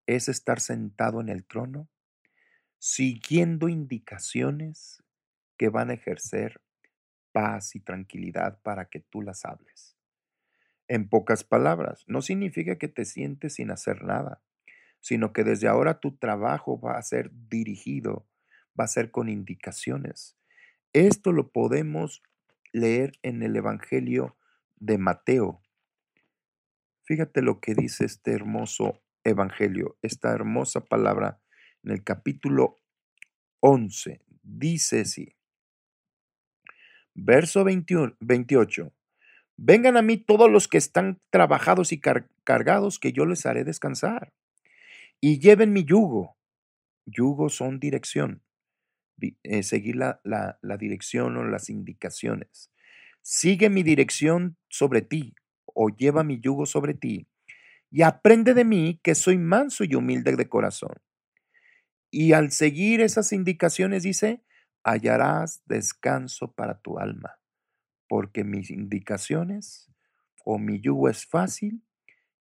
es 0.05 0.29
estar 0.29 0.59
sentado 0.59 1.21
en 1.21 1.29
el 1.29 1.45
trono 1.45 1.89
siguiendo 2.87 3.71
indicaciones 3.71 5.03
que 5.57 5.71
van 5.71 5.89
a 5.89 5.95
ejercer 5.95 6.61
paz 7.33 7.75
y 7.77 7.81
tranquilidad 7.81 8.61
para 8.61 8.91
que 8.91 9.01
tú 9.01 9.23
las 9.23 9.47
hables. 9.47 9.97
En 10.87 11.09
pocas 11.09 11.45
palabras, 11.45 12.05
no 12.09 12.21
significa 12.21 12.77
que 12.77 12.89
te 12.89 13.07
sientes 13.07 13.55
sin 13.55 13.71
hacer 13.71 14.05
nada, 14.05 14.43
sino 15.01 15.33
que 15.33 15.45
desde 15.45 15.67
ahora 15.67 15.99
tu 15.99 16.19
trabajo 16.19 16.79
va 16.79 16.99
a 16.99 17.03
ser 17.03 17.31
dirigido, 17.49 18.29
va 18.79 18.85
a 18.85 18.89
ser 18.89 19.11
con 19.11 19.31
indicaciones. 19.31 20.37
Esto 20.93 21.33
lo 21.33 21.53
podemos 21.53 22.23
leer 22.75 23.13
en 23.23 23.43
el 23.43 23.57
Evangelio 23.57 24.37
de 24.77 24.99
Mateo. 24.99 25.63
Fíjate 27.05 27.41
lo 27.41 27.61
que 27.61 27.75
dice 27.75 28.05
este 28.05 28.33
hermoso 28.33 29.01
Evangelio, 29.25 29.97
esta 30.03 30.33
hermosa 30.33 30.85
palabra 30.85 31.41
en 31.85 31.91
el 31.91 32.03
capítulo 32.03 32.77
11. 33.61 34.21
Dice 34.43 35.01
así. 35.03 35.37
Verso 37.15 37.65
28. 37.65 38.93
Vengan 39.57 39.97
a 39.97 40.03
mí 40.03 40.17
todos 40.17 40.51
los 40.51 40.67
que 40.67 40.79
están 40.79 41.21
trabajados 41.31 41.93
y 41.93 42.01
cargados, 42.01 42.99
que 42.99 43.13
yo 43.13 43.25
les 43.25 43.47
haré 43.47 43.65
descansar. 43.65 44.33
Y 45.21 45.39
lleven 45.39 45.73
mi 45.73 45.85
yugo. 45.85 46.37
Yugo 47.07 47.49
son 47.49 47.79
dirección. 47.79 48.43
Eh, 49.21 49.63
seguir 49.63 49.97
la, 49.97 50.21
la 50.25 50.77
dirección 50.77 51.37
o 51.37 51.45
las 51.45 51.71
indicaciones. 51.71 52.73
Sigue 53.23 53.71
mi 53.71 53.83
dirección 53.83 54.57
sobre 54.69 55.03
ti 55.03 55.35
o 55.67 55.89
lleva 55.89 56.25
mi 56.25 56.41
yugo 56.41 56.67
sobre 56.67 56.95
ti 56.95 57.29
y 57.91 58.03
aprende 58.03 58.55
de 58.55 58.65
mí 58.65 59.01
que 59.03 59.15
soy 59.15 59.39
manso 59.39 59.85
y 59.85 59.95
humilde 59.95 60.35
de 60.35 60.49
corazón. 60.49 60.97
Y 62.17 62.33
al 62.33 62.53
seguir 62.53 63.01
esas 63.01 63.33
indicaciones 63.33 64.05
dice, 64.05 64.41
hallarás 64.85 65.65
descanso 65.67 66.53
para 66.53 66.79
tu 66.79 67.01
alma 67.01 67.41
porque 68.09 68.45
mis 68.45 68.71
indicaciones 68.71 69.91
o 70.45 70.61
mi 70.61 70.81
yugo 70.81 71.09
es 71.09 71.27
fácil 71.27 71.83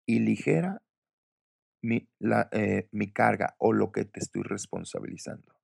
y 0.06 0.18
ligera 0.18 0.82
mi, 1.82 2.10
eh, 2.50 2.88
mi 2.90 3.12
carga 3.12 3.54
o 3.58 3.72
lo 3.72 3.92
que 3.92 4.04
te 4.04 4.18
estoy 4.18 4.42
responsabilizando. 4.42 5.54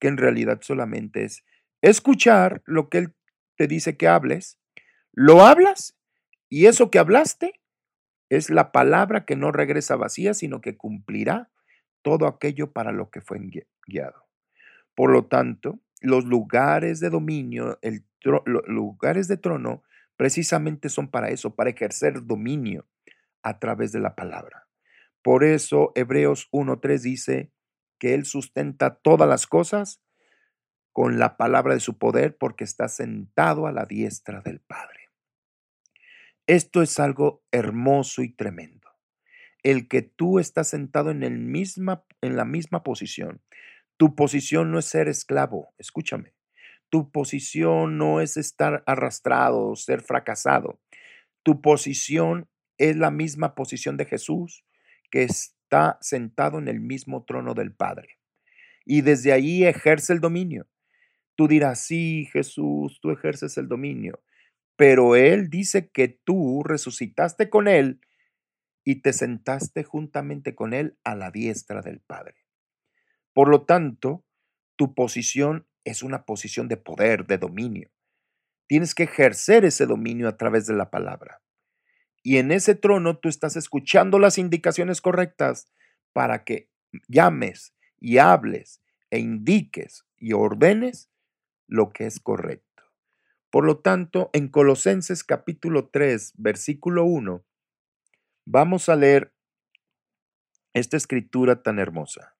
Que 0.00 0.08
en 0.08 0.16
realidad 0.16 0.58
solamente 0.62 1.22
es 1.22 1.44
escuchar 1.82 2.64
lo 2.66 2.88
que 2.88 2.98
Él 2.98 3.14
te 3.56 3.68
dice 3.68 3.96
que 3.96 4.08
hables, 4.08 4.58
lo 5.12 5.42
hablas 5.42 5.96
y 6.48 6.66
eso 6.66 6.90
que 6.90 6.98
hablaste 6.98 7.60
es 8.28 8.50
la 8.50 8.72
palabra 8.72 9.24
que 9.24 9.36
no 9.36 9.52
regresa 9.52 9.94
vacía, 9.94 10.34
sino 10.34 10.60
que 10.60 10.76
cumplirá 10.76 11.52
todo 12.02 12.26
aquello 12.26 12.72
para 12.72 12.92
lo 12.92 13.10
que 13.10 13.20
fue 13.20 13.38
guiado. 13.86 14.26
Por 14.94 15.10
lo 15.10 15.26
tanto, 15.26 15.80
los 16.00 16.24
lugares 16.24 17.00
de 17.00 17.10
dominio, 17.10 17.78
los 18.20 18.42
lugares 18.66 19.28
de 19.28 19.36
trono, 19.36 19.82
precisamente 20.16 20.88
son 20.88 21.08
para 21.08 21.30
eso, 21.30 21.54
para 21.54 21.70
ejercer 21.70 22.24
dominio 22.26 22.86
a 23.42 23.58
través 23.58 23.92
de 23.92 24.00
la 24.00 24.14
palabra. 24.14 24.68
Por 25.22 25.44
eso 25.44 25.92
Hebreos 25.94 26.48
1.3 26.52 27.00
dice 27.00 27.52
que 27.98 28.14
Él 28.14 28.24
sustenta 28.24 28.96
todas 28.96 29.28
las 29.28 29.46
cosas 29.46 30.02
con 30.92 31.18
la 31.18 31.36
palabra 31.36 31.74
de 31.74 31.80
su 31.80 31.98
poder 31.98 32.36
porque 32.36 32.64
está 32.64 32.88
sentado 32.88 33.66
a 33.66 33.72
la 33.72 33.86
diestra 33.86 34.42
del 34.42 34.60
Padre. 34.60 35.10
Esto 36.46 36.82
es 36.82 36.98
algo 36.98 37.44
hermoso 37.52 38.22
y 38.22 38.30
tremendo. 38.30 38.81
El 39.62 39.88
que 39.88 40.02
tú 40.02 40.38
estás 40.38 40.68
sentado 40.68 41.10
en, 41.10 41.22
el 41.22 41.38
misma, 41.38 42.04
en 42.20 42.36
la 42.36 42.44
misma 42.44 42.82
posición. 42.82 43.40
Tu 43.96 44.14
posición 44.14 44.72
no 44.72 44.78
es 44.78 44.86
ser 44.86 45.08
esclavo, 45.08 45.74
escúchame. 45.78 46.34
Tu 46.90 47.10
posición 47.10 47.96
no 47.96 48.20
es 48.20 48.36
estar 48.36 48.82
arrastrado 48.86 49.68
o 49.68 49.76
ser 49.76 50.02
fracasado. 50.02 50.80
Tu 51.42 51.62
posición 51.62 52.48
es 52.78 52.96
la 52.96 53.10
misma 53.10 53.54
posición 53.54 53.96
de 53.96 54.04
Jesús, 54.04 54.64
que 55.10 55.22
está 55.22 55.98
sentado 56.00 56.58
en 56.58 56.68
el 56.68 56.80
mismo 56.80 57.24
trono 57.24 57.54
del 57.54 57.72
Padre. 57.72 58.18
Y 58.84 59.02
desde 59.02 59.32
ahí 59.32 59.64
ejerce 59.64 60.12
el 60.12 60.20
dominio. 60.20 60.66
Tú 61.34 61.48
dirás, 61.48 61.80
sí, 61.80 62.28
Jesús, 62.32 62.98
tú 63.00 63.10
ejerces 63.10 63.56
el 63.56 63.68
dominio. 63.68 64.20
Pero 64.76 65.16
Él 65.16 65.48
dice 65.48 65.90
que 65.90 66.08
tú 66.08 66.62
resucitaste 66.64 67.48
con 67.48 67.68
Él 67.68 68.00
y 68.84 69.02
te 69.02 69.12
sentaste 69.12 69.84
juntamente 69.84 70.54
con 70.54 70.72
Él 70.74 70.98
a 71.04 71.14
la 71.14 71.30
diestra 71.30 71.82
del 71.82 72.00
Padre. 72.00 72.36
Por 73.32 73.48
lo 73.48 73.64
tanto, 73.64 74.24
tu 74.76 74.94
posición 74.94 75.66
es 75.84 76.02
una 76.02 76.24
posición 76.24 76.68
de 76.68 76.76
poder, 76.76 77.26
de 77.26 77.38
dominio. 77.38 77.90
Tienes 78.66 78.94
que 78.94 79.04
ejercer 79.04 79.64
ese 79.64 79.86
dominio 79.86 80.28
a 80.28 80.36
través 80.36 80.66
de 80.66 80.74
la 80.74 80.90
palabra. 80.90 81.42
Y 82.22 82.38
en 82.38 82.52
ese 82.52 82.74
trono 82.74 83.18
tú 83.18 83.28
estás 83.28 83.56
escuchando 83.56 84.18
las 84.18 84.38
indicaciones 84.38 85.00
correctas 85.00 85.70
para 86.12 86.44
que 86.44 86.70
llames 87.08 87.74
y 88.00 88.18
hables 88.18 88.80
e 89.10 89.18
indiques 89.18 90.04
y 90.16 90.32
ordenes 90.32 91.10
lo 91.66 91.90
que 91.90 92.06
es 92.06 92.20
correcto. 92.20 92.84
Por 93.50 93.64
lo 93.66 93.80
tanto, 93.80 94.30
en 94.32 94.48
Colosenses 94.48 95.24
capítulo 95.24 95.88
3, 95.90 96.34
versículo 96.36 97.04
1, 97.04 97.44
vamos 98.44 98.88
a 98.88 98.96
leer 98.96 99.34
esta 100.72 100.96
escritura 100.96 101.62
tan 101.62 101.78
hermosa. 101.78 102.36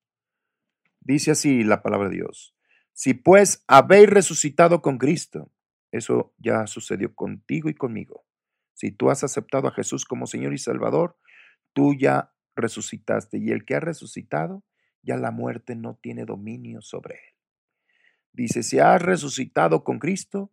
Dice 1.01 1.33
así 1.33 1.65
la 1.65 1.83
palabra 1.83 2.09
de 2.09 2.17
Dios. 2.17 2.55
Si 2.93 3.15
pues 3.15 3.65
habéis 3.67 4.09
resucitado 4.09 4.83
con 4.83 4.99
Cristo, 4.99 5.51
eso 5.91 6.35
ya 6.39 6.67
sucedió 6.67 7.15
contigo 7.15 7.69
y 7.69 7.75
conmigo. 7.75 8.25
Si 8.75 8.91
tú 8.91 9.11
has 9.11 9.25
aceptado 9.25 9.69
a 9.69 9.73
Jesús 9.73 10.05
como 10.05 10.27
Señor 10.27 10.53
y 10.55 10.59
Salvador, 10.59 11.17
tú 11.73 11.95
ya 11.95 12.33
resucitaste 12.55 13.39
y 13.39 13.51
el 13.51 13.65
que 13.65 13.77
ha 13.77 13.81
resucitado, 13.81 14.65
ya 15.03 15.17
la 15.17 15.31
muerte 15.31 15.75
no 15.75 15.99
tiene 16.03 16.25
dominio 16.25 16.81
sobre 16.83 17.15
él. 17.15 17.35
Dice, 18.33 18.63
si 18.63 18.79
has 18.79 19.03
resucitado 19.03 19.85
con 19.85 19.99
Cristo, 19.99 20.53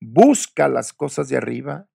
busca 0.00 0.68
las 0.68 0.92
cosas 0.92 1.28
de 1.28 1.36
arriba, 1.36 1.88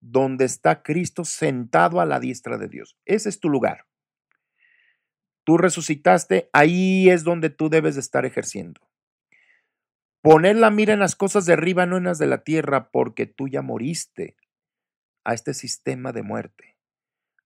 donde 0.00 0.44
está 0.44 0.82
Cristo 0.82 1.24
sentado 1.24 2.00
a 2.00 2.06
la 2.06 2.20
diestra 2.20 2.58
de 2.58 2.68
Dios. 2.68 2.96
Ese 3.04 3.28
es 3.28 3.40
tu 3.40 3.48
lugar 3.48 3.86
tú 5.50 5.58
resucitaste, 5.58 6.48
ahí 6.52 7.10
es 7.10 7.24
donde 7.24 7.50
tú 7.50 7.68
debes 7.70 7.96
de 7.96 8.00
estar 8.00 8.24
ejerciendo. 8.24 8.80
Poner 10.22 10.54
la 10.54 10.70
mira 10.70 10.92
en 10.92 11.00
las 11.00 11.16
cosas 11.16 11.44
de 11.44 11.54
arriba, 11.54 11.86
no 11.86 11.96
en 11.96 12.04
las 12.04 12.18
de 12.18 12.28
la 12.28 12.44
tierra, 12.44 12.92
porque 12.92 13.26
tú 13.26 13.48
ya 13.48 13.60
moriste 13.60 14.36
a 15.24 15.34
este 15.34 15.52
sistema 15.52 16.12
de 16.12 16.22
muerte. 16.22 16.76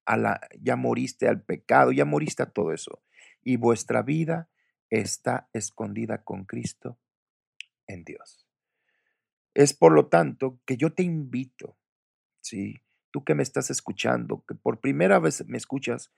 A 0.04 0.18
la, 0.18 0.40
ya 0.60 0.76
moriste 0.76 1.28
al 1.28 1.40
pecado, 1.40 1.92
ya 1.92 2.04
moriste 2.04 2.42
a 2.42 2.50
todo 2.50 2.74
eso. 2.74 3.02
Y 3.42 3.56
vuestra 3.56 4.02
vida 4.02 4.50
está 4.90 5.48
escondida 5.54 6.24
con 6.24 6.44
Cristo 6.44 6.98
en 7.86 8.04
Dios. 8.04 8.46
Es 9.54 9.72
por 9.72 9.92
lo 9.92 10.08
tanto 10.08 10.60
que 10.66 10.76
yo 10.76 10.92
te 10.92 11.04
invito, 11.04 11.78
¿sí? 12.44 12.82
tú 13.10 13.24
que 13.24 13.34
me 13.34 13.42
estás 13.42 13.70
escuchando, 13.70 14.44
que 14.46 14.54
por 14.54 14.80
primera 14.80 15.18
vez 15.18 15.46
me 15.46 15.56
escuchas, 15.56 16.12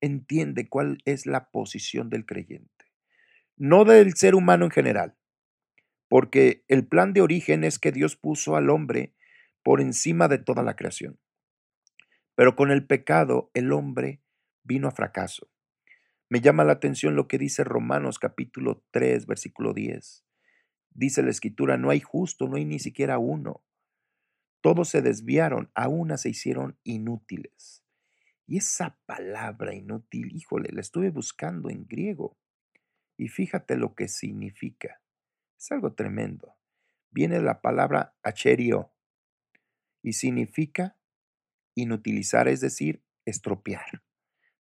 entiende 0.00 0.68
cuál 0.68 0.98
es 1.06 1.26
la 1.26 1.50
posición 1.50 2.10
del 2.10 2.26
creyente, 2.26 2.92
no 3.56 3.84
del 3.84 4.14
ser 4.14 4.34
humano 4.34 4.66
en 4.66 4.70
general, 4.70 5.16
porque 6.08 6.64
el 6.68 6.86
plan 6.86 7.14
de 7.14 7.22
origen 7.22 7.64
es 7.64 7.78
que 7.78 7.90
Dios 7.90 8.16
puso 8.16 8.54
al 8.54 8.68
hombre 8.68 9.14
por 9.62 9.80
encima 9.80 10.28
de 10.28 10.38
toda 10.38 10.62
la 10.62 10.76
creación. 10.76 11.18
Pero 12.34 12.54
con 12.54 12.70
el 12.70 12.86
pecado 12.86 13.50
el 13.54 13.72
hombre 13.72 14.20
vino 14.62 14.88
a 14.88 14.92
fracaso. 14.92 15.50
Me 16.28 16.40
llama 16.42 16.64
la 16.64 16.72
atención 16.72 17.16
lo 17.16 17.28
que 17.28 17.38
dice 17.38 17.64
Romanos 17.64 18.18
capítulo 18.18 18.84
3, 18.90 19.26
versículo 19.26 19.72
10. 19.72 20.24
Dice 20.90 21.22
la 21.22 21.30
escritura, 21.30 21.78
no 21.78 21.88
hay 21.88 22.00
justo, 22.00 22.46
no 22.46 22.56
hay 22.56 22.66
ni 22.66 22.78
siquiera 22.78 23.18
uno. 23.18 23.62
Todos 24.62 24.88
se 24.88 25.02
desviaron, 25.02 25.70
a 25.74 25.88
una 25.88 26.16
se 26.16 26.30
hicieron 26.30 26.78
inútiles. 26.84 27.84
Y 28.46 28.58
esa 28.58 28.98
palabra 29.06 29.74
inútil, 29.74 30.34
híjole, 30.34 30.70
la 30.72 30.80
estuve 30.80 31.10
buscando 31.10 31.68
en 31.68 31.86
griego. 31.86 32.38
Y 33.16 33.28
fíjate 33.28 33.76
lo 33.76 33.94
que 33.94 34.08
significa. 34.08 35.02
Es 35.58 35.70
algo 35.72 35.94
tremendo. 35.94 36.56
Viene 37.10 37.40
la 37.40 37.60
palabra 37.60 38.16
acherio 38.22 38.92
y 40.00 40.14
significa 40.14 40.96
inutilizar, 41.74 42.48
es 42.48 42.60
decir, 42.60 43.02
estropear, 43.24 44.02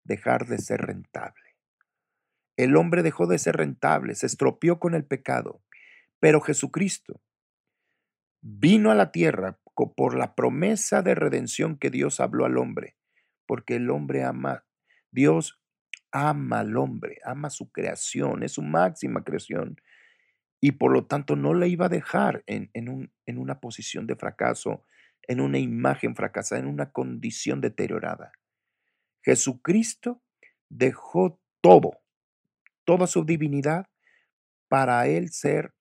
dejar 0.05 0.47
de 0.47 0.59
ser 0.59 0.81
rentable. 0.81 1.57
El 2.57 2.77
hombre 2.77 3.03
dejó 3.03 3.27
de 3.27 3.39
ser 3.39 3.57
rentable, 3.57 4.15
se 4.15 4.27
estropeó 4.27 4.79
con 4.81 4.95
el 4.95 5.05
pecado, 5.05 5.63
pero 6.19 6.41
Jesucristo 6.41 7.23
vino 8.43 8.91
a 8.91 8.95
la 8.95 9.13
tierra 9.13 9.59
por 9.95 10.17
la 10.17 10.35
promesa 10.35 11.03
de 11.03 11.15
redención 11.15 11.77
que 11.77 11.91
Dios 11.91 12.21
habló 12.21 12.45
al 12.45 12.59
hombre 12.59 12.97
porque 13.51 13.75
el 13.75 13.91
hombre 13.91 14.23
ama, 14.23 14.65
Dios 15.11 15.61
ama 16.13 16.61
al 16.61 16.77
hombre, 16.77 17.19
ama 17.25 17.51
su 17.51 17.73
creación, 17.73 18.45
es 18.45 18.53
su 18.53 18.63
máxima 18.63 19.25
creación, 19.25 19.75
y 20.61 20.71
por 20.71 20.93
lo 20.93 21.09
tanto 21.09 21.35
no 21.35 21.53
le 21.53 21.67
iba 21.67 21.87
a 21.87 21.89
dejar 21.89 22.45
en, 22.47 22.71
un, 22.89 23.13
en 23.27 23.39
una 23.39 23.59
posición 23.59 24.07
de 24.07 24.15
fracaso, 24.15 24.85
en 25.23 25.41
una 25.41 25.59
imagen 25.59 26.15
fracasada, 26.15 26.61
en 26.61 26.69
una 26.69 26.93
condición 26.93 27.61
deteriorada. 27.61 28.31
Jesucristo 29.25 30.23
dejó 30.69 31.41
todo, 31.61 32.01
toda 32.85 33.09
su 33.09 33.25
divinidad, 33.25 33.89
para 34.69 35.09
él 35.09 35.31
ser 35.31 35.75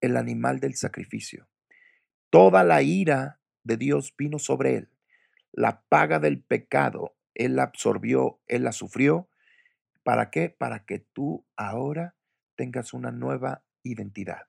el 0.00 0.16
animal 0.16 0.60
del 0.60 0.76
sacrificio. 0.76 1.48
Toda 2.30 2.62
la 2.62 2.82
ira 2.82 3.40
de 3.64 3.76
Dios 3.76 4.14
vino 4.16 4.38
sobre 4.38 4.76
él. 4.76 4.90
La 5.52 5.82
paga 5.88 6.18
del 6.18 6.42
pecado, 6.42 7.16
Él 7.34 7.56
la 7.56 7.64
absorbió, 7.64 8.40
Él 8.46 8.64
la 8.64 8.72
sufrió. 8.72 9.30
¿Para 10.02 10.30
qué? 10.30 10.50
Para 10.50 10.84
que 10.84 10.98
tú 10.98 11.46
ahora 11.56 12.16
tengas 12.54 12.92
una 12.92 13.10
nueva 13.10 13.64
identidad, 13.82 14.46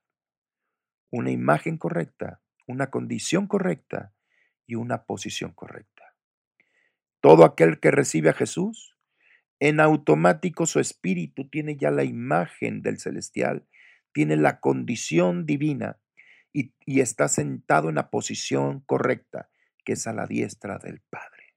una 1.10 1.32
imagen 1.32 1.78
correcta, 1.78 2.42
una 2.68 2.90
condición 2.90 3.48
correcta 3.48 4.14
y 4.66 4.76
una 4.76 5.06
posición 5.06 5.54
correcta. 5.54 6.16
Todo 7.22 7.46
aquel 7.46 7.80
que 7.80 7.92
recibe 7.92 8.30
a 8.30 8.34
Jesús, 8.34 8.98
en 9.60 9.80
automático 9.80 10.66
su 10.66 10.80
espíritu 10.80 11.50
tiene 11.50 11.78
ya 11.78 11.92
la 11.92 12.04
imagen 12.04 12.82
del 12.82 13.00
celestial, 13.00 13.68
tiene 14.14 14.38
la 14.38 14.60
condición 14.60 15.46
divina 15.46 16.00
y, 16.54 16.74
está 17.00 17.28
sentado 17.28 17.90
en 17.90 17.96
la 17.96 18.10
posición 18.10 18.82
correcta, 18.82 19.50
que 19.86 19.94
es 19.94 20.08
a 20.08 20.14
la 20.14 20.26
diestra 20.26 20.78
del 20.78 21.02
Padre. 21.02 21.56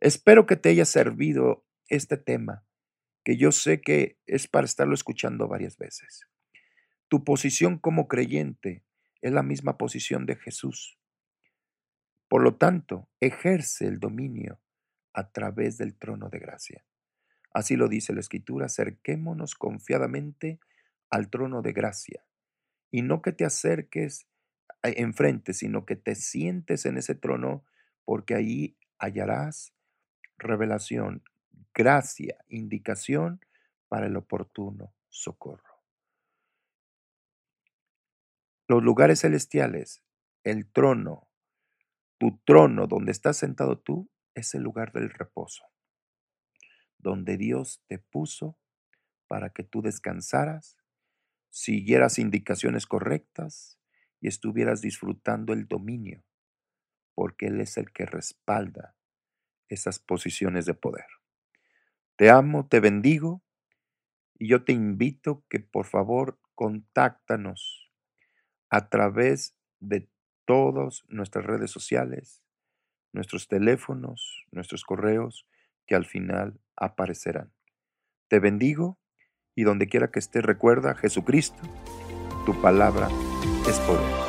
Espero 0.00 0.46
que 0.46 0.56
te 0.56 0.70
haya 0.70 0.84
servido 0.84 1.64
este 1.88 2.16
tema, 2.16 2.64
que 3.24 3.36
yo 3.36 3.52
sé 3.52 3.80
que 3.80 4.18
es 4.26 4.48
para 4.48 4.66
estarlo 4.66 4.94
escuchando 4.94 5.48
varias 5.48 5.76
veces. 5.78 6.26
Tu 7.08 7.24
posición 7.24 7.78
como 7.78 8.08
creyente 8.08 8.84
es 9.20 9.32
la 9.32 9.42
misma 9.42 9.78
posición 9.78 10.26
de 10.26 10.36
Jesús. 10.36 10.98
Por 12.28 12.42
lo 12.42 12.56
tanto, 12.56 13.08
ejerce 13.20 13.86
el 13.86 14.00
dominio 14.00 14.60
a 15.12 15.30
través 15.30 15.78
del 15.78 15.96
trono 15.96 16.28
de 16.28 16.38
gracia. 16.38 16.84
Así 17.52 17.76
lo 17.76 17.88
dice 17.88 18.12
la 18.12 18.20
Escritura, 18.20 18.66
acerquémonos 18.66 19.54
confiadamente 19.54 20.60
al 21.08 21.30
trono 21.30 21.62
de 21.62 21.72
gracia. 21.72 22.26
Y 22.96 23.02
no 23.02 23.20
que 23.20 23.32
te 23.32 23.44
acerques 23.44 24.26
eh, 24.82 24.94
enfrente, 24.96 25.52
sino 25.52 25.84
que 25.84 25.96
te 25.96 26.14
sientes 26.14 26.86
en 26.86 26.96
ese 26.96 27.14
trono, 27.14 27.62
porque 28.06 28.34
ahí 28.34 28.78
hallarás 28.98 29.74
revelación, 30.38 31.22
gracia, 31.74 32.38
indicación 32.48 33.44
para 33.88 34.06
el 34.06 34.16
oportuno 34.16 34.94
socorro. 35.10 35.82
Los 38.66 38.82
lugares 38.82 39.20
celestiales, 39.20 40.02
el 40.42 40.66
trono, 40.66 41.28
tu 42.16 42.38
trono 42.46 42.86
donde 42.86 43.12
estás 43.12 43.36
sentado 43.36 43.78
tú, 43.78 44.08
es 44.34 44.54
el 44.54 44.62
lugar 44.62 44.92
del 44.92 45.10
reposo, 45.10 45.66
donde 46.96 47.36
Dios 47.36 47.82
te 47.88 47.98
puso 47.98 48.58
para 49.26 49.50
que 49.50 49.64
tú 49.64 49.82
descansaras, 49.82 50.78
siguieras 51.56 52.18
indicaciones 52.18 52.84
correctas 52.84 53.78
y 54.20 54.28
estuvieras 54.28 54.82
disfrutando 54.82 55.54
el 55.54 55.66
dominio, 55.66 56.22
porque 57.14 57.46
Él 57.46 57.62
es 57.62 57.78
el 57.78 57.92
que 57.92 58.04
respalda 58.04 58.94
esas 59.70 59.98
posiciones 59.98 60.66
de 60.66 60.74
poder. 60.74 61.06
Te 62.16 62.28
amo, 62.28 62.68
te 62.68 62.80
bendigo 62.80 63.42
y 64.34 64.48
yo 64.48 64.64
te 64.64 64.74
invito 64.74 65.46
que 65.48 65.60
por 65.60 65.86
favor 65.86 66.38
contáctanos 66.54 67.90
a 68.68 68.90
través 68.90 69.56
de 69.80 70.10
todas 70.44 71.04
nuestras 71.08 71.46
redes 71.46 71.70
sociales, 71.70 72.42
nuestros 73.12 73.48
teléfonos, 73.48 74.44
nuestros 74.50 74.84
correos, 74.84 75.46
que 75.86 75.94
al 75.94 76.04
final 76.04 76.60
aparecerán. 76.76 77.50
Te 78.28 78.40
bendigo 78.40 78.98
y 79.56 79.64
donde 79.64 79.88
quiera 79.88 80.08
que 80.08 80.20
estés 80.20 80.44
recuerda, 80.44 80.94
Jesucristo, 80.94 81.56
tu 82.44 82.54
palabra 82.60 83.08
es 83.68 83.78
poder. 83.80 84.25